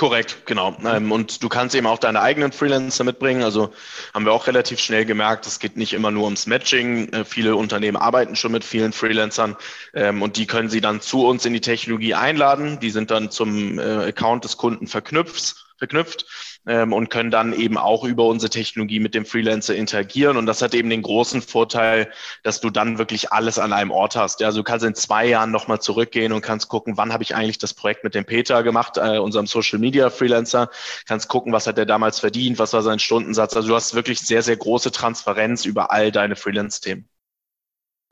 Korrekt, 0.00 0.46
genau. 0.46 0.74
Ähm, 0.82 1.12
und 1.12 1.42
du 1.42 1.50
kannst 1.50 1.74
eben 1.74 1.86
auch 1.86 1.98
deine 1.98 2.22
eigenen 2.22 2.52
Freelancer 2.52 3.04
mitbringen. 3.04 3.42
Also 3.42 3.70
haben 4.14 4.24
wir 4.24 4.32
auch 4.32 4.46
relativ 4.46 4.80
schnell 4.80 5.04
gemerkt, 5.04 5.46
es 5.46 5.58
geht 5.58 5.76
nicht 5.76 5.92
immer 5.92 6.10
nur 6.10 6.24
ums 6.24 6.46
Matching. 6.46 7.12
Äh, 7.12 7.26
viele 7.26 7.54
Unternehmen 7.54 7.98
arbeiten 7.98 8.34
schon 8.34 8.52
mit 8.52 8.64
vielen 8.64 8.94
Freelancern 8.94 9.58
ähm, 9.92 10.22
und 10.22 10.38
die 10.38 10.46
können 10.46 10.70
sie 10.70 10.80
dann 10.80 11.02
zu 11.02 11.26
uns 11.26 11.44
in 11.44 11.52
die 11.52 11.60
Technologie 11.60 12.14
einladen. 12.14 12.80
Die 12.80 12.88
sind 12.88 13.10
dann 13.10 13.30
zum 13.30 13.78
äh, 13.78 13.82
Account 13.82 14.44
des 14.44 14.56
Kunden 14.56 14.86
verknüpft 14.86 15.66
verknüpft 15.76 16.26
ähm, 16.66 16.92
und 16.92 17.10
können 17.10 17.30
dann 17.30 17.52
eben 17.52 17.76
auch 17.76 18.04
über 18.04 18.26
unsere 18.26 18.50
Technologie 18.50 19.00
mit 19.00 19.14
dem 19.14 19.24
Freelancer 19.24 19.74
interagieren. 19.74 20.36
Und 20.36 20.46
das 20.46 20.62
hat 20.62 20.74
eben 20.74 20.90
den 20.90 21.02
großen 21.02 21.42
Vorteil, 21.42 22.10
dass 22.42 22.60
du 22.60 22.70
dann 22.70 22.98
wirklich 22.98 23.32
alles 23.32 23.58
an 23.58 23.72
einem 23.72 23.90
Ort 23.90 24.16
hast. 24.16 24.40
Ja, 24.40 24.46
also 24.48 24.60
du 24.60 24.64
kannst 24.64 24.84
in 24.84 24.94
zwei 24.94 25.26
Jahren 25.26 25.50
nochmal 25.50 25.80
zurückgehen 25.80 26.32
und 26.32 26.42
kannst 26.42 26.68
gucken, 26.68 26.96
wann 26.96 27.12
habe 27.12 27.22
ich 27.22 27.34
eigentlich 27.34 27.58
das 27.58 27.74
Projekt 27.74 28.04
mit 28.04 28.14
dem 28.14 28.24
Peter 28.24 28.62
gemacht, 28.62 28.96
äh, 28.96 29.18
unserem 29.18 29.46
Social 29.46 29.78
Media 29.78 30.10
Freelancer. 30.10 30.70
Kannst 31.06 31.28
gucken, 31.28 31.52
was 31.52 31.66
hat 31.66 31.78
der 31.78 31.86
damals 31.86 32.20
verdient, 32.20 32.58
was 32.58 32.72
war 32.72 32.82
sein 32.82 32.98
Stundensatz. 32.98 33.56
Also 33.56 33.68
du 33.68 33.74
hast 33.74 33.94
wirklich 33.94 34.20
sehr, 34.20 34.42
sehr 34.42 34.56
große 34.56 34.92
Transparenz 34.92 35.64
über 35.64 35.90
all 35.90 36.12
deine 36.12 36.36
Freelance-Themen. 36.36 37.09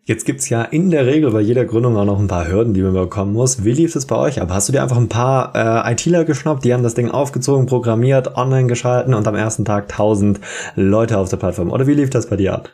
Jetzt 0.09 0.25
gibt's 0.25 0.49
ja 0.49 0.63
in 0.63 0.91
der 0.91 1.05
Regel 1.05 1.33
bei 1.33 1.43
jeder 1.43 1.67
Gründung 1.67 1.95
auch 1.99 2.07
noch 2.07 2.19
ein 2.19 2.29
paar 2.29 2.49
Hürden, 2.49 2.73
die 2.73 2.81
man 2.81 2.95
bekommen 2.95 3.35
muss. 3.35 3.63
Wie 3.67 3.73
lief 3.73 3.95
es 3.95 4.07
bei 4.07 4.17
euch 4.17 4.41
ab? 4.41 4.49
Hast 4.51 4.67
du 4.67 4.73
dir 4.73 4.83
einfach 4.83 4.97
ein 4.97 5.11
paar 5.11 5.55
äh, 5.55 5.93
ITler 5.93 6.25
geschnappt, 6.25 6.65
die 6.65 6.73
haben 6.73 6.83
das 6.83 6.95
Ding 6.95 7.11
aufgezogen, 7.11 7.67
programmiert, 7.67 8.35
online 8.35 8.69
geschalten 8.69 9.13
und 9.13 9.29
am 9.29 9.35
ersten 9.35 9.67
Tag 9.67 9.91
1000 9.91 10.41
Leute 10.77 11.19
auf 11.19 11.29
der 11.29 11.37
Plattform? 11.37 11.71
Oder 11.71 11.87
wie 11.87 11.93
lief 11.93 12.09
das 12.09 12.27
bei 12.31 12.37
dir 12.37 12.55
ab? 12.55 12.71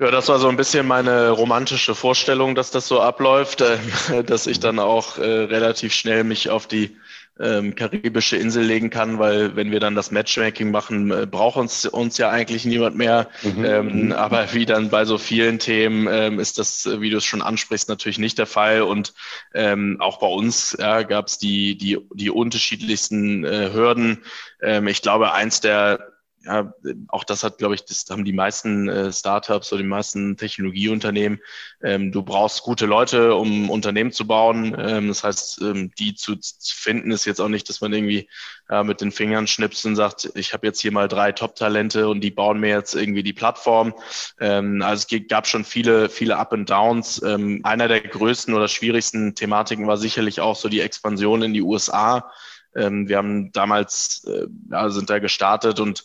Ja, 0.00 0.12
das 0.12 0.28
war 0.28 0.38
so 0.38 0.46
ein 0.46 0.56
bisschen 0.56 0.86
meine 0.86 1.30
romantische 1.30 1.96
Vorstellung, 1.96 2.54
dass 2.54 2.70
das 2.70 2.86
so 2.86 3.00
abläuft, 3.00 3.60
äh, 3.60 4.22
dass 4.24 4.46
ich 4.46 4.60
dann 4.60 4.78
auch 4.78 5.18
äh, 5.18 5.24
relativ 5.24 5.92
schnell 5.92 6.22
mich 6.22 6.50
auf 6.50 6.68
die 6.68 6.96
ähm, 7.40 7.74
karibische 7.74 8.36
Insel 8.36 8.64
legen 8.64 8.90
kann, 8.90 9.18
weil 9.18 9.56
wenn 9.56 9.72
wir 9.72 9.80
dann 9.80 9.96
das 9.96 10.10
Matchmaking 10.12 10.70
machen, 10.70 11.10
äh, 11.10 11.26
braucht 11.26 11.56
uns, 11.56 11.84
uns 11.84 12.16
ja 12.16 12.30
eigentlich 12.30 12.64
niemand 12.64 12.96
mehr. 12.96 13.28
Mhm. 13.42 13.64
Ähm, 13.64 14.12
aber 14.12 14.52
wie 14.54 14.66
dann 14.66 14.88
bei 14.90 15.04
so 15.04 15.18
vielen 15.18 15.58
Themen 15.58 16.06
ähm, 16.10 16.38
ist 16.38 16.58
das, 16.58 16.88
wie 17.00 17.10
du 17.10 17.16
es 17.16 17.24
schon 17.24 17.42
ansprichst, 17.42 17.88
natürlich 17.88 18.18
nicht 18.18 18.38
der 18.38 18.46
Fall. 18.46 18.82
Und 18.82 19.14
ähm, 19.52 19.96
auch 20.00 20.20
bei 20.20 20.28
uns 20.28 20.76
ja, 20.78 21.02
gab 21.02 21.26
es 21.26 21.38
die, 21.38 21.76
die, 21.76 21.98
die 22.12 22.30
unterschiedlichsten 22.30 23.44
äh, 23.44 23.70
Hürden. 23.72 24.22
Ähm, 24.62 24.86
ich 24.86 25.02
glaube, 25.02 25.32
eins 25.32 25.60
der 25.60 26.13
ja, 26.44 26.72
auch 27.08 27.24
das 27.24 27.42
hat, 27.42 27.58
glaube 27.58 27.74
ich, 27.74 27.84
das 27.84 28.06
haben 28.10 28.24
die 28.24 28.32
meisten 28.32 28.88
äh, 28.88 29.12
Startups 29.12 29.72
oder 29.72 29.82
die 29.82 29.88
meisten 29.88 30.36
Technologieunternehmen. 30.36 31.40
Ähm, 31.82 32.12
du 32.12 32.22
brauchst 32.22 32.62
gute 32.62 32.86
Leute, 32.86 33.34
um 33.34 33.70
Unternehmen 33.70 34.12
zu 34.12 34.26
bauen. 34.26 34.76
Ähm, 34.78 35.08
das 35.08 35.24
heißt, 35.24 35.62
ähm, 35.62 35.90
die 35.98 36.14
zu, 36.14 36.36
finden 36.62 37.10
ist 37.10 37.24
jetzt 37.24 37.40
auch 37.40 37.48
nicht, 37.48 37.68
dass 37.68 37.80
man 37.80 37.92
irgendwie 37.92 38.28
ja, 38.70 38.82
mit 38.82 39.00
den 39.00 39.12
Fingern 39.12 39.46
schnipst 39.46 39.86
und 39.86 39.96
sagt, 39.96 40.30
ich 40.34 40.52
habe 40.52 40.66
jetzt 40.66 40.80
hier 40.80 40.92
mal 40.92 41.08
drei 41.08 41.32
Top-Talente 41.32 42.08
und 42.08 42.20
die 42.20 42.30
bauen 42.30 42.60
mir 42.60 42.70
jetzt 42.70 42.94
irgendwie 42.94 43.22
die 43.22 43.32
Plattform. 43.32 43.94
Ähm, 44.38 44.82
also 44.82 45.06
es 45.10 45.28
gab 45.28 45.46
schon 45.46 45.64
viele, 45.64 46.08
viele 46.08 46.36
Up 46.36 46.52
and 46.52 46.68
Downs. 46.68 47.22
Ähm, 47.22 47.60
einer 47.64 47.88
der 47.88 48.00
größten 48.00 48.54
oder 48.54 48.68
schwierigsten 48.68 49.34
Thematiken 49.34 49.86
war 49.86 49.96
sicherlich 49.96 50.40
auch 50.40 50.56
so 50.56 50.68
die 50.68 50.80
Expansion 50.80 51.42
in 51.42 51.54
die 51.54 51.62
USA. 51.62 52.30
Ähm, 52.76 53.08
wir 53.08 53.16
haben 53.16 53.52
damals, 53.52 54.24
äh, 54.26 54.46
ja, 54.70 54.90
sind 54.90 55.10
da 55.10 55.18
gestartet 55.18 55.80
und 55.80 56.04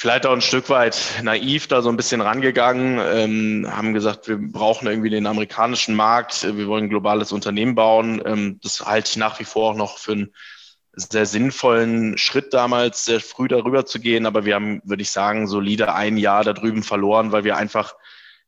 vielleicht 0.00 0.24
auch 0.24 0.32
ein 0.32 0.40
Stück 0.40 0.70
weit 0.70 0.98
naiv 1.22 1.66
da 1.66 1.82
so 1.82 1.90
ein 1.90 1.96
bisschen 1.96 2.22
rangegangen, 2.22 2.98
ähm, 3.12 3.66
haben 3.70 3.92
gesagt, 3.92 4.28
wir 4.28 4.38
brauchen 4.38 4.88
irgendwie 4.88 5.10
den 5.10 5.26
amerikanischen 5.26 5.94
Markt, 5.94 6.42
wir 6.56 6.66
wollen 6.68 6.84
ein 6.84 6.90
globales 6.90 7.32
Unternehmen 7.32 7.74
bauen. 7.74 8.22
Ähm, 8.24 8.60
das 8.62 8.80
halte 8.80 9.10
ich 9.10 9.16
nach 9.18 9.38
wie 9.40 9.44
vor 9.44 9.72
auch 9.72 9.76
noch 9.76 9.98
für 9.98 10.12
einen 10.12 10.34
sehr 10.94 11.26
sinnvollen 11.26 12.16
Schritt 12.18 12.54
damals, 12.54 13.04
sehr 13.04 13.20
früh 13.20 13.46
darüber 13.46 13.84
zu 13.86 14.00
gehen. 14.00 14.26
Aber 14.26 14.44
wir 14.44 14.54
haben, 14.54 14.80
würde 14.84 15.02
ich 15.02 15.10
sagen, 15.10 15.46
solide 15.46 15.92
ein 15.92 16.16
Jahr 16.16 16.44
da 16.44 16.52
drüben 16.52 16.82
verloren, 16.82 17.30
weil 17.30 17.44
wir 17.44 17.56
einfach 17.56 17.94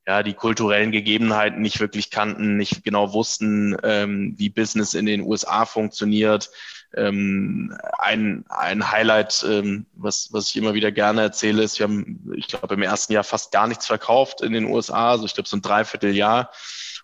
ja, 0.07 0.23
die 0.23 0.35
kulturellen 0.35 0.91
Gegebenheiten 0.91 1.63
nicht 1.63 1.81
wirklich 1.81 2.11
kannten, 2.11 2.57
nicht 2.57 2.83
genau 2.83 3.13
wussten, 3.13 3.77
ähm, 3.83 4.35
wie 4.37 4.49
Business 4.49 4.95
in 4.95 5.07
den 5.07 5.21
USA 5.21 5.65
funktioniert, 5.65 6.51
ähm, 6.97 7.77
ein, 7.99 8.45
ein 8.49 8.91
Highlight, 8.91 9.45
ähm, 9.49 9.87
was, 9.95 10.29
was 10.33 10.51
ich 10.51 10.57
immer 10.57 10.75
wieder 10.75 10.93
gerne 10.93 11.23
erzähle, 11.23 11.63
ist, 11.63 11.79
wir 11.79 11.85
haben, 11.85 12.33
ich 12.37 12.49
glaube, 12.49 12.75
im 12.75 12.83
ersten 12.83 13.13
Jahr 13.13 13.25
fast 13.25 13.53
gar 13.53 13.67
nichts 13.67 13.87
verkauft 13.87 14.41
in 14.41 14.53
den 14.53 14.67
USA, 14.67 15.11
also 15.13 15.25
ich 15.25 15.35
glaube, 15.35 15.49
so 15.49 15.57
ein 15.57 15.63
Dreivierteljahr. 15.63 16.51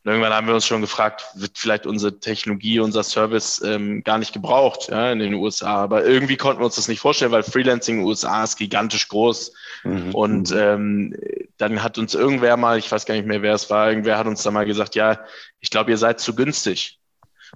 Und 0.05 0.13
irgendwann 0.13 0.33
haben 0.33 0.47
wir 0.47 0.55
uns 0.55 0.67
schon 0.67 0.81
gefragt, 0.81 1.25
wird 1.35 1.59
vielleicht 1.59 1.85
unsere 1.85 2.21
Technologie, 2.21 2.79
unser 2.79 3.03
Service 3.03 3.61
ähm, 3.65 4.05
gar 4.05 4.19
nicht 4.19 4.33
gebraucht 4.33 4.89
ja, 4.91 5.11
in 5.11 5.19
den 5.19 5.35
USA. 5.35 5.83
Aber 5.83 6.05
irgendwie 6.05 6.37
konnten 6.37 6.61
wir 6.63 6.67
uns 6.67 6.77
das 6.77 6.89
nicht 6.89 7.01
vorstellen, 7.01 7.33
weil 7.33 7.43
Freelancing 7.43 7.97
in 7.97 8.01
den 8.03 8.09
USA 8.09 8.45
ist 8.45 8.57
gigantisch 8.57 9.09
groß. 9.09 9.53
Mhm. 9.83 10.15
Und 10.15 10.53
ähm, 10.53 11.17
dann 11.57 11.83
hat 11.83 11.99
uns 11.99 12.15
irgendwer 12.15 12.57
mal, 12.57 12.79
ich 12.79 12.91
weiß 12.91 13.07
gar 13.07 13.15
nicht 13.15 13.27
mehr, 13.27 13.43
wer 13.43 13.55
es 13.55 13.71
war, 13.71 13.89
irgendwer 13.89 14.19
hat 14.19 14.27
uns 14.27 14.43
da 14.43 14.51
mal 14.51 14.67
gesagt, 14.67 14.95
ja, 14.95 15.19
ich 15.61 15.71
glaube, 15.71 15.91
ihr 15.91 15.99
seid 15.99 16.21
zu 16.21 16.35
günstig. 16.35 16.98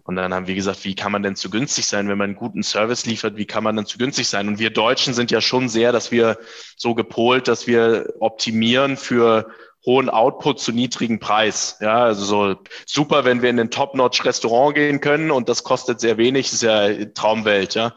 Und 0.04 0.16
dann 0.16 0.34
haben 0.34 0.46
wir 0.46 0.54
gesagt, 0.54 0.84
wie 0.84 0.94
kann 0.94 1.12
man 1.12 1.22
denn 1.22 1.36
zu 1.36 1.50
günstig 1.50 1.86
sein, 1.86 2.08
wenn 2.08 2.18
man 2.18 2.30
einen 2.30 2.36
guten 2.36 2.62
Service 2.62 3.06
liefert? 3.06 3.36
Wie 3.36 3.46
kann 3.46 3.64
man 3.64 3.76
dann 3.76 3.86
zu 3.86 3.98
günstig 3.98 4.28
sein? 4.28 4.48
Und 4.48 4.58
wir 4.58 4.70
Deutschen 4.70 5.14
sind 5.14 5.30
ja 5.30 5.40
schon 5.40 5.68
sehr, 5.68 5.92
dass 5.92 6.10
wir 6.10 6.38
so 6.76 6.94
gepolt, 6.94 7.48
dass 7.48 7.66
wir 7.66 8.12
optimieren 8.20 8.96
für 8.96 9.50
hohen 9.84 10.08
Output 10.08 10.60
zu 10.60 10.72
niedrigen 10.72 11.18
Preis. 11.18 11.76
Ja, 11.80 12.04
also 12.04 12.24
so 12.24 12.56
super, 12.86 13.24
wenn 13.24 13.42
wir 13.42 13.50
in 13.50 13.58
ein 13.58 13.70
Top-Notch-Restaurant 13.70 14.74
gehen 14.74 15.00
können 15.00 15.30
und 15.30 15.48
das 15.48 15.64
kostet 15.64 16.00
sehr 16.00 16.18
wenig, 16.18 16.52
ist 16.52 16.62
ja 16.62 16.88
Traumwelt. 17.14 17.74
Ja, 17.74 17.92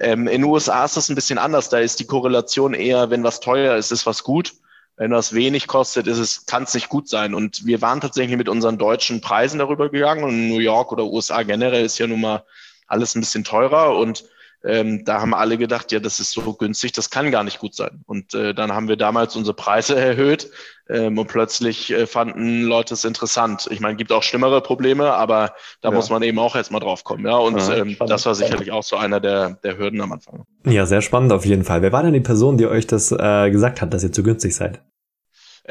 ähm, 0.00 0.26
in 0.26 0.42
den 0.42 0.44
USA 0.44 0.84
ist 0.84 0.96
das 0.96 1.08
ein 1.08 1.14
bisschen 1.14 1.38
anders. 1.38 1.70
Da 1.70 1.78
ist 1.78 1.98
die 1.98 2.06
Korrelation 2.06 2.74
eher, 2.74 3.10
wenn 3.10 3.24
was 3.24 3.40
teuer 3.40 3.76
ist, 3.76 3.90
ist 3.90 4.06
was 4.06 4.22
gut. 4.22 4.52
Wenn 5.00 5.12
das 5.12 5.32
wenig 5.32 5.66
kostet, 5.66 6.06
ist 6.06 6.18
es, 6.18 6.44
kann 6.44 6.64
es 6.64 6.74
nicht 6.74 6.90
gut 6.90 7.08
sein. 7.08 7.32
Und 7.32 7.64
wir 7.64 7.80
waren 7.80 8.02
tatsächlich 8.02 8.36
mit 8.36 8.50
unseren 8.50 8.76
deutschen 8.76 9.22
Preisen 9.22 9.58
darüber 9.58 9.88
gegangen. 9.88 10.24
Und 10.24 10.48
New 10.50 10.58
York 10.58 10.92
oder 10.92 11.06
USA 11.06 11.42
generell 11.42 11.86
ist 11.86 11.96
ja 11.96 12.06
nun 12.06 12.20
mal 12.20 12.44
alles 12.86 13.14
ein 13.14 13.20
bisschen 13.20 13.42
teurer. 13.42 13.96
Und 13.96 14.24
ähm, 14.62 15.06
da 15.06 15.22
haben 15.22 15.32
alle 15.32 15.56
gedacht, 15.56 15.90
ja, 15.90 16.00
das 16.00 16.20
ist 16.20 16.32
so 16.32 16.52
günstig, 16.52 16.92
das 16.92 17.08
kann 17.08 17.30
gar 17.30 17.44
nicht 17.44 17.60
gut 17.60 17.74
sein. 17.74 18.02
Und 18.04 18.34
äh, 18.34 18.52
dann 18.52 18.72
haben 18.72 18.88
wir 18.88 18.96
damals 18.96 19.36
unsere 19.36 19.54
Preise 19.54 19.96
erhöht 19.98 20.50
ähm, 20.90 21.16
und 21.16 21.28
plötzlich 21.28 21.90
äh, 21.90 22.06
fanden 22.06 22.64
Leute 22.64 22.92
es 22.92 23.06
interessant. 23.06 23.68
Ich 23.70 23.80
meine, 23.80 23.96
gibt 23.96 24.12
auch 24.12 24.22
schlimmere 24.22 24.60
Probleme, 24.60 25.14
aber 25.14 25.54
da 25.80 25.88
ja. 25.88 25.94
muss 25.94 26.10
man 26.10 26.22
eben 26.22 26.38
auch 26.38 26.56
erstmal 26.56 26.82
drauf 26.82 27.04
kommen. 27.04 27.24
Ja, 27.24 27.38
und 27.38 27.56
ja, 27.56 27.76
ähm, 27.76 27.96
das 28.06 28.26
war 28.26 28.34
sicherlich 28.34 28.70
auch 28.70 28.82
so 28.82 28.96
einer 28.96 29.18
der, 29.18 29.52
der 29.64 29.78
Hürden 29.78 30.02
am 30.02 30.12
Anfang. 30.12 30.44
Ja, 30.66 30.84
sehr 30.84 31.00
spannend 31.00 31.32
auf 31.32 31.46
jeden 31.46 31.64
Fall. 31.64 31.80
Wer 31.80 31.92
war 31.92 32.02
denn 32.02 32.12
die 32.12 32.20
Person, 32.20 32.58
die 32.58 32.66
euch 32.66 32.86
das 32.86 33.12
äh, 33.12 33.50
gesagt 33.50 33.80
hat, 33.80 33.94
dass 33.94 34.02
ihr 34.02 34.12
zu 34.12 34.22
günstig 34.22 34.54
seid? 34.54 34.82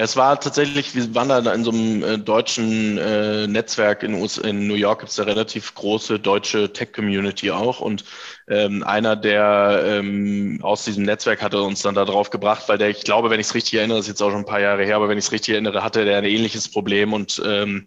Es 0.01 0.15
war 0.15 0.39
tatsächlich, 0.39 0.95
wir 0.95 1.13
waren 1.13 1.27
da 1.27 1.53
in 1.53 1.65
so 1.65 1.71
einem 1.71 2.03
äh, 2.03 2.17
deutschen 2.17 2.97
äh, 2.97 3.47
Netzwerk 3.47 4.01
in, 4.01 4.13
US 4.13 4.37
in 4.37 4.65
New 4.65 4.75
York, 4.75 4.99
gibt 4.99 5.11
es 5.11 5.19
eine 5.19 5.29
relativ 5.29 5.75
große 5.75 6.19
deutsche 6.19 6.71
Tech-Community 6.71 7.51
auch. 7.51 7.81
Und 7.81 8.05
ähm, 8.47 8.81
einer, 8.83 9.17
der 9.17 9.83
ähm, 9.85 10.59
aus 10.63 10.85
diesem 10.85 11.03
Netzwerk 11.03 11.41
hatte 11.41 11.61
uns 11.61 11.81
dann 11.81 11.95
da 11.95 12.05
drauf 12.05 12.29
gebracht, 12.29 12.69
weil 12.69 12.77
der, 12.77 12.87
ich 12.87 13.03
glaube, 13.03 13.29
wenn 13.29 13.41
ich 13.41 13.47
es 13.47 13.55
richtig 13.55 13.73
erinnere, 13.73 13.97
das 13.97 14.05
ist 14.05 14.11
jetzt 14.11 14.21
auch 14.21 14.29
schon 14.29 14.39
ein 14.39 14.45
paar 14.45 14.61
Jahre 14.61 14.85
her, 14.85 14.95
aber 14.95 15.09
wenn 15.09 15.17
ich 15.17 15.25
es 15.25 15.33
richtig 15.33 15.51
erinnere, 15.55 15.83
hatte 15.83 16.05
der 16.05 16.19
ein 16.19 16.23
ähnliches 16.23 16.71
Problem 16.71 17.11
und 17.11 17.41
ähm, 17.45 17.85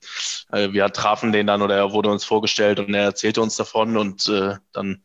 äh, 0.52 0.70
wir 0.70 0.92
trafen 0.92 1.32
den 1.32 1.46
dann 1.46 1.62
oder 1.62 1.76
er 1.76 1.92
wurde 1.92 2.10
uns 2.10 2.26
vorgestellt 2.26 2.78
und 2.78 2.92
er 2.92 3.04
erzählte 3.04 3.40
uns 3.40 3.56
davon 3.56 3.96
und 3.96 4.28
äh, 4.28 4.56
dann 4.74 5.02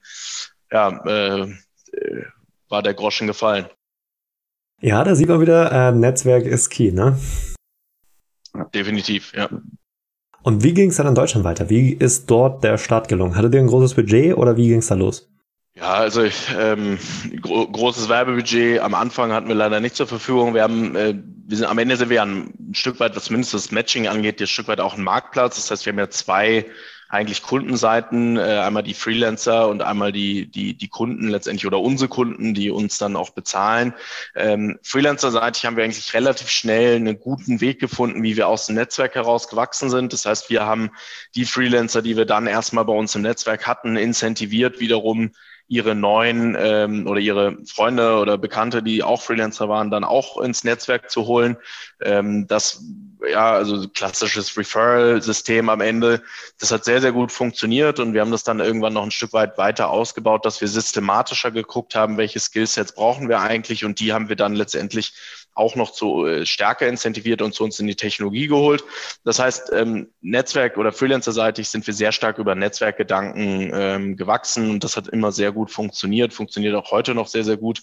ja, 0.70 0.90
äh, 1.06 1.42
äh 1.94 2.26
war 2.68 2.84
der 2.84 2.96
Groschen 2.96 3.28
gefallen. 3.28 3.68
Ja, 4.82 5.04
da 5.04 5.16
sieht 5.16 5.28
man 5.28 5.42
wieder, 5.42 5.72
äh, 5.72 5.92
Netzwerk 5.92 6.46
ist 6.46 6.70
key, 6.70 6.92
ne? 6.92 7.18
Definitiv, 8.74 9.34
ja. 9.36 9.50
Und 10.44 10.64
wie 10.64 10.74
ging 10.74 10.92
es 10.92 10.98
dann 10.98 11.08
in 11.08 11.16
Deutschland 11.16 11.44
weiter? 11.44 11.70
Wie 11.70 11.94
ist 11.94 12.30
dort 12.30 12.64
der 12.64 12.78
Start 12.78 13.08
gelungen? 13.08 13.36
Hattet 13.36 13.54
ihr 13.54 13.60
ein 13.60 13.68
großes 13.68 13.96
Budget 13.96 14.38
oder 14.38 14.56
wie 14.56 14.68
ging 14.68 14.80
es 14.80 14.88
da 14.88 14.96
los? 14.96 15.30
Ja, 15.76 15.94
also 15.94 16.24
ich, 16.24 16.48
ähm, 16.58 16.98
gro 17.42 17.68
großes 17.68 18.10
Werbebudget 18.10 18.80
am 18.80 18.94
Anfang 18.94 19.32
hatten 19.32 19.48
wir 19.48 19.56
leider 19.56 19.80
nicht 19.80 19.96
zur 19.96 20.08
Verfügung. 20.08 20.54
Wir 20.54 20.64
haben, 20.64 20.96
äh, 20.96 21.16
wir 21.16 21.58
sind 21.58 21.68
am 21.68 21.78
Ende 21.78 21.98
sind 21.98 22.10
wir 22.10 22.22
ein 22.22 22.54
Stück 22.72 23.00
weit, 23.00 23.16
was 23.16 23.26
zumindest 23.26 23.54
das 23.54 23.72
Matching 23.72 24.08
angeht, 24.08 24.40
ein 24.42 24.48
Stück 24.48 24.68
weit 24.68 24.80
auch 24.80 24.98
ein 24.98 25.04
Marktplatz. 25.04 25.56
Das 25.56 25.70
heißt, 25.70 25.86
wir 25.86 25.94
haben 25.94 26.00
ja 26.00 26.10
zwei 26.10 26.66
eigentlich 27.10 27.44
Kundenseiten, 27.44 28.38
äh, 28.38 28.42
einmal 28.42 28.84
die 28.84 28.94
Freelancer 28.94 29.68
und 29.68 29.82
einmal 29.82 30.12
die, 30.12 30.48
die, 30.48 30.74
die 30.74 30.88
Kunden 30.88 31.30
letztendlich 31.30 31.66
oder 31.66 31.80
unsere 31.80 32.10
Kunden, 32.10 32.54
die 32.54 32.70
uns 32.70 32.98
dann 32.98 33.16
auch 33.16 33.30
bezahlen. 33.30 33.94
Ähm, 34.36 34.80
Freelancer-seitig 34.84 35.66
haben 35.66 35.78
wir 35.78 35.84
eigentlich 35.84 36.14
relativ 36.14 36.50
schnell 36.50 36.96
einen 36.96 37.20
guten 37.20 37.62
Weg 37.62 37.80
gefunden, 37.80 38.24
wie 38.24 38.36
wir 38.36 38.48
aus 38.48 38.66
dem 38.66 38.76
Netzwerk 38.76 39.16
heraus 39.16 39.48
gewachsen 39.48 39.90
sind. 39.90 40.14
Das 40.14 40.26
heißt, 40.26 40.50
wir 40.50 40.66
haben 40.66 40.92
die 41.36 41.46
Freelancer, 41.46 42.02
die 42.02 42.18
wir 42.18 42.26
dann 42.26 42.48
erstmal 42.48 42.86
bei 42.86 42.94
uns 42.94 43.16
im 43.16 43.22
Netzwerk 43.22 43.68
hatten, 43.68 43.96
incentiviert 43.96 44.80
wiederum 44.80 45.32
ihre 45.68 45.96
neuen 45.96 46.56
ähm, 46.58 47.08
oder 47.08 47.20
ihre 47.20 47.58
Freunde 47.66 48.20
oder 48.20 48.38
Bekannte, 48.38 48.82
die 48.82 49.04
auch 49.04 49.22
Freelancer 49.22 49.68
waren, 49.68 49.92
dann 49.92 50.04
auch 50.04 50.40
ins 50.42 50.64
Netzwerk 50.64 51.10
zu 51.12 51.26
holen. 51.26 51.58
Ähm, 52.02 52.48
das, 52.48 52.84
ja, 53.30 53.52
also 53.52 53.88
klassisches 53.90 54.56
Referral-System 54.58 55.70
am 55.70 55.82
Ende, 55.82 56.24
das 56.60 56.72
hat 56.72 56.86
sehr, 56.86 57.02
sehr 57.02 57.12
gut 57.12 57.32
funktioniert 57.32 58.00
und 58.00 58.14
wir 58.14 58.22
haben 58.22 58.32
das 58.32 58.44
dann 58.44 58.62
irgendwann 58.62 58.94
noch 58.94 59.04
ein 59.04 59.12
Stück 59.12 59.34
weit 59.34 59.58
weiter 59.58 59.90
ausgebaut, 59.90 60.46
dass 60.46 60.62
wir 60.62 60.68
systematischer 60.70 61.52
geguckt 61.52 61.96
haben, 61.96 62.18
welche 62.18 62.40
Skillsets 62.40 62.94
brauchen 62.94 63.28
wir 63.28 63.42
eigentlich 63.42 63.84
und 63.84 64.00
die 64.00 64.14
haben 64.14 64.30
wir 64.30 64.38
dann 64.38 64.56
letztendlich 64.56 65.14
auch 65.58 65.76
noch 65.76 65.92
zu 65.92 66.26
äh, 66.26 66.46
stärker 66.46 66.88
incentiviert 66.88 67.42
und 67.42 67.54
zu 67.54 67.64
uns 67.64 67.80
in 67.80 67.88
die 67.88 67.96
Technologie 67.96 68.48
geholt. 68.48 68.84
Das 69.24 69.40
heißt, 69.40 69.72
ähm, 69.74 70.10
Netzwerk- 70.22 70.78
oder 70.78 70.92
Freelancer-seitig 70.92 71.68
sind 71.68 71.86
wir 71.88 71.94
sehr 71.94 72.12
stark 72.12 72.38
über 72.38 72.56
Netzwerkgedanken 72.56 73.72
ähm, 73.74 74.18
gewachsen 74.18 74.70
und 74.70 74.84
das 74.84 74.96
hat 74.96 75.08
immer 75.08 75.32
sehr 75.32 75.52
gut 75.52 75.72
funktioniert, 75.72 76.34
funktioniert 76.34 76.76
auch 76.76 76.92
heute 76.92 77.16
noch 77.16 77.28
sehr, 77.28 77.44
sehr 77.44 77.58
gut. 77.58 77.82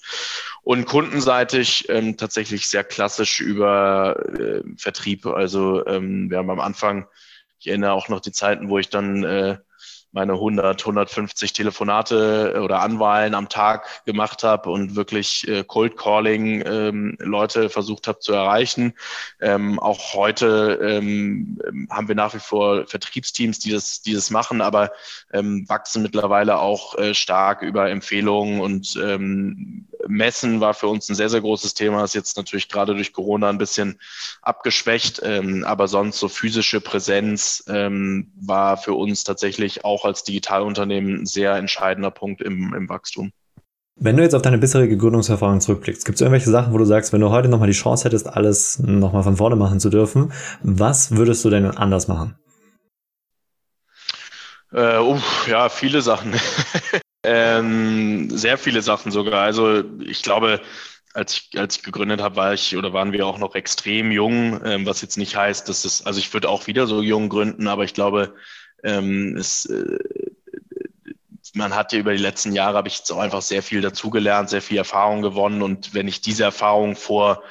Und 0.62 0.86
kundenseitig 0.86 1.88
ähm, 1.88 2.16
tatsächlich 2.16 2.68
sehr 2.68 2.84
klassisch 2.84 3.40
über 3.40 4.16
äh, 4.38 4.62
Vertrieb. 4.76 5.26
Also 5.26 5.84
ähm, 5.86 6.30
wir 6.30 6.38
haben 6.38 6.50
am 6.50 6.60
Anfang, 6.60 7.06
ich 7.58 7.66
erinnere 7.66 7.92
auch 7.92 8.08
noch 8.08 8.20
die 8.20 8.32
Zeiten, 8.32 8.68
wo 8.68 8.78
ich 8.78 8.88
dann 8.88 9.24
äh, 9.24 9.58
meine 10.14 10.34
100, 10.34 10.80
150 10.80 11.52
Telefonate 11.52 12.54
äh, 12.54 12.58
oder 12.60 12.80
Anwahlen 12.80 13.34
am 13.34 13.48
Tag 13.48 14.04
gemacht 14.06 14.44
habe 14.44 14.70
und 14.70 14.94
wirklich 14.94 15.46
äh, 15.48 15.64
Cold 15.64 15.96
Calling 15.96 16.62
ähm, 16.64 17.16
Leute 17.18 17.68
versucht 17.68 18.06
habe 18.06 18.20
zu 18.20 18.32
erreichen. 18.32 18.94
Ähm, 19.40 19.78
auch 19.80 20.14
heute 20.14 20.78
ähm, 20.82 21.58
haben 21.90 22.08
wir 22.08 22.14
nach 22.14 22.32
wie 22.32 22.38
vor 22.38 22.86
Vertriebsteams, 22.86 23.58
die 23.58 23.72
das, 23.72 24.02
die 24.02 24.14
das 24.14 24.30
machen, 24.30 24.60
aber 24.60 24.92
ähm, 25.32 25.68
wachsen 25.68 26.02
mittlerweile 26.02 26.60
auch 26.60 26.96
äh, 26.96 27.12
stark 27.12 27.62
über 27.62 27.90
Empfehlungen 27.90 28.60
und 28.60 28.96
ähm, 28.96 29.88
Messen 30.08 30.60
war 30.60 30.74
für 30.74 30.88
uns 30.88 31.08
ein 31.08 31.14
sehr, 31.14 31.28
sehr 31.28 31.40
großes 31.40 31.74
Thema, 31.74 32.04
ist 32.04 32.14
jetzt 32.14 32.36
natürlich 32.36 32.68
gerade 32.68 32.94
durch 32.94 33.12
Corona 33.12 33.48
ein 33.48 33.58
bisschen 33.58 33.98
abgeschwächt, 34.42 35.20
ähm, 35.24 35.64
aber 35.64 35.88
sonst 35.88 36.18
so 36.18 36.28
physische 36.28 36.80
Präsenz 36.80 37.64
ähm, 37.68 38.32
war 38.40 38.76
für 38.76 38.94
uns 38.94 39.24
tatsächlich 39.24 39.84
auch 39.84 40.04
als 40.04 40.24
Digitalunternehmen 40.24 41.22
ein 41.22 41.26
sehr 41.26 41.54
entscheidender 41.56 42.10
Punkt 42.10 42.42
im, 42.42 42.74
im 42.74 42.88
Wachstum. 42.88 43.32
Wenn 43.96 44.16
du 44.16 44.24
jetzt 44.24 44.34
auf 44.34 44.42
deine 44.42 44.58
bisherige 44.58 44.96
Gründungserfahrung 44.96 45.60
zurückblickst, 45.60 46.04
gibt 46.04 46.16
es 46.16 46.20
irgendwelche 46.20 46.50
Sachen, 46.50 46.72
wo 46.72 46.78
du 46.78 46.84
sagst, 46.84 47.12
wenn 47.12 47.20
du 47.20 47.30
heute 47.30 47.48
nochmal 47.48 47.68
die 47.68 47.74
Chance 47.74 48.04
hättest, 48.04 48.26
alles 48.26 48.80
nochmal 48.80 49.22
von 49.22 49.36
vorne 49.36 49.54
machen 49.54 49.78
zu 49.78 49.88
dürfen, 49.88 50.32
was 50.62 51.12
würdest 51.16 51.44
du 51.44 51.50
denn 51.50 51.66
anders 51.66 52.08
machen? 52.08 52.36
Äh, 54.72 54.98
uh, 54.98 55.16
ja, 55.48 55.68
viele 55.68 56.02
Sachen. 56.02 56.34
Ähm, 57.24 58.28
sehr 58.30 58.58
viele 58.58 58.82
Sachen 58.82 59.10
sogar. 59.10 59.42
Also 59.42 59.82
ich 60.00 60.22
glaube, 60.22 60.60
als 61.14 61.34
ich, 61.36 61.58
als 61.58 61.76
ich 61.76 61.82
gegründet 61.82 62.20
habe, 62.20 62.36
war 62.36 62.52
ich 62.52 62.76
oder 62.76 62.92
waren 62.92 63.12
wir 63.12 63.26
auch 63.26 63.38
noch 63.38 63.54
extrem 63.54 64.10
jung, 64.10 64.60
ähm, 64.64 64.84
was 64.84 65.00
jetzt 65.00 65.16
nicht 65.16 65.36
heißt, 65.36 65.68
dass 65.68 65.84
es, 65.84 66.04
also 66.04 66.18
ich 66.18 66.32
würde 66.34 66.48
auch 66.48 66.66
wieder 66.66 66.86
so 66.86 67.00
jung 67.02 67.28
gründen, 67.28 67.68
aber 67.68 67.84
ich 67.84 67.94
glaube, 67.94 68.34
ähm, 68.82 69.36
es, 69.36 69.64
äh, 69.66 69.98
man 71.54 71.74
hat 71.74 71.92
ja 71.92 71.98
über 71.98 72.12
die 72.12 72.22
letzten 72.22 72.52
Jahre, 72.52 72.76
habe 72.76 72.88
ich 72.88 72.98
jetzt 72.98 73.12
auch 73.12 73.18
einfach 73.18 73.42
sehr 73.42 73.62
viel 73.62 73.80
dazugelernt, 73.80 74.50
sehr 74.50 74.62
viel 74.62 74.76
Erfahrung 74.76 75.22
gewonnen. 75.22 75.62
Und 75.62 75.94
wenn 75.94 76.08
ich 76.08 76.20
diese 76.20 76.44
Erfahrung 76.44 76.96
vor 76.96 77.42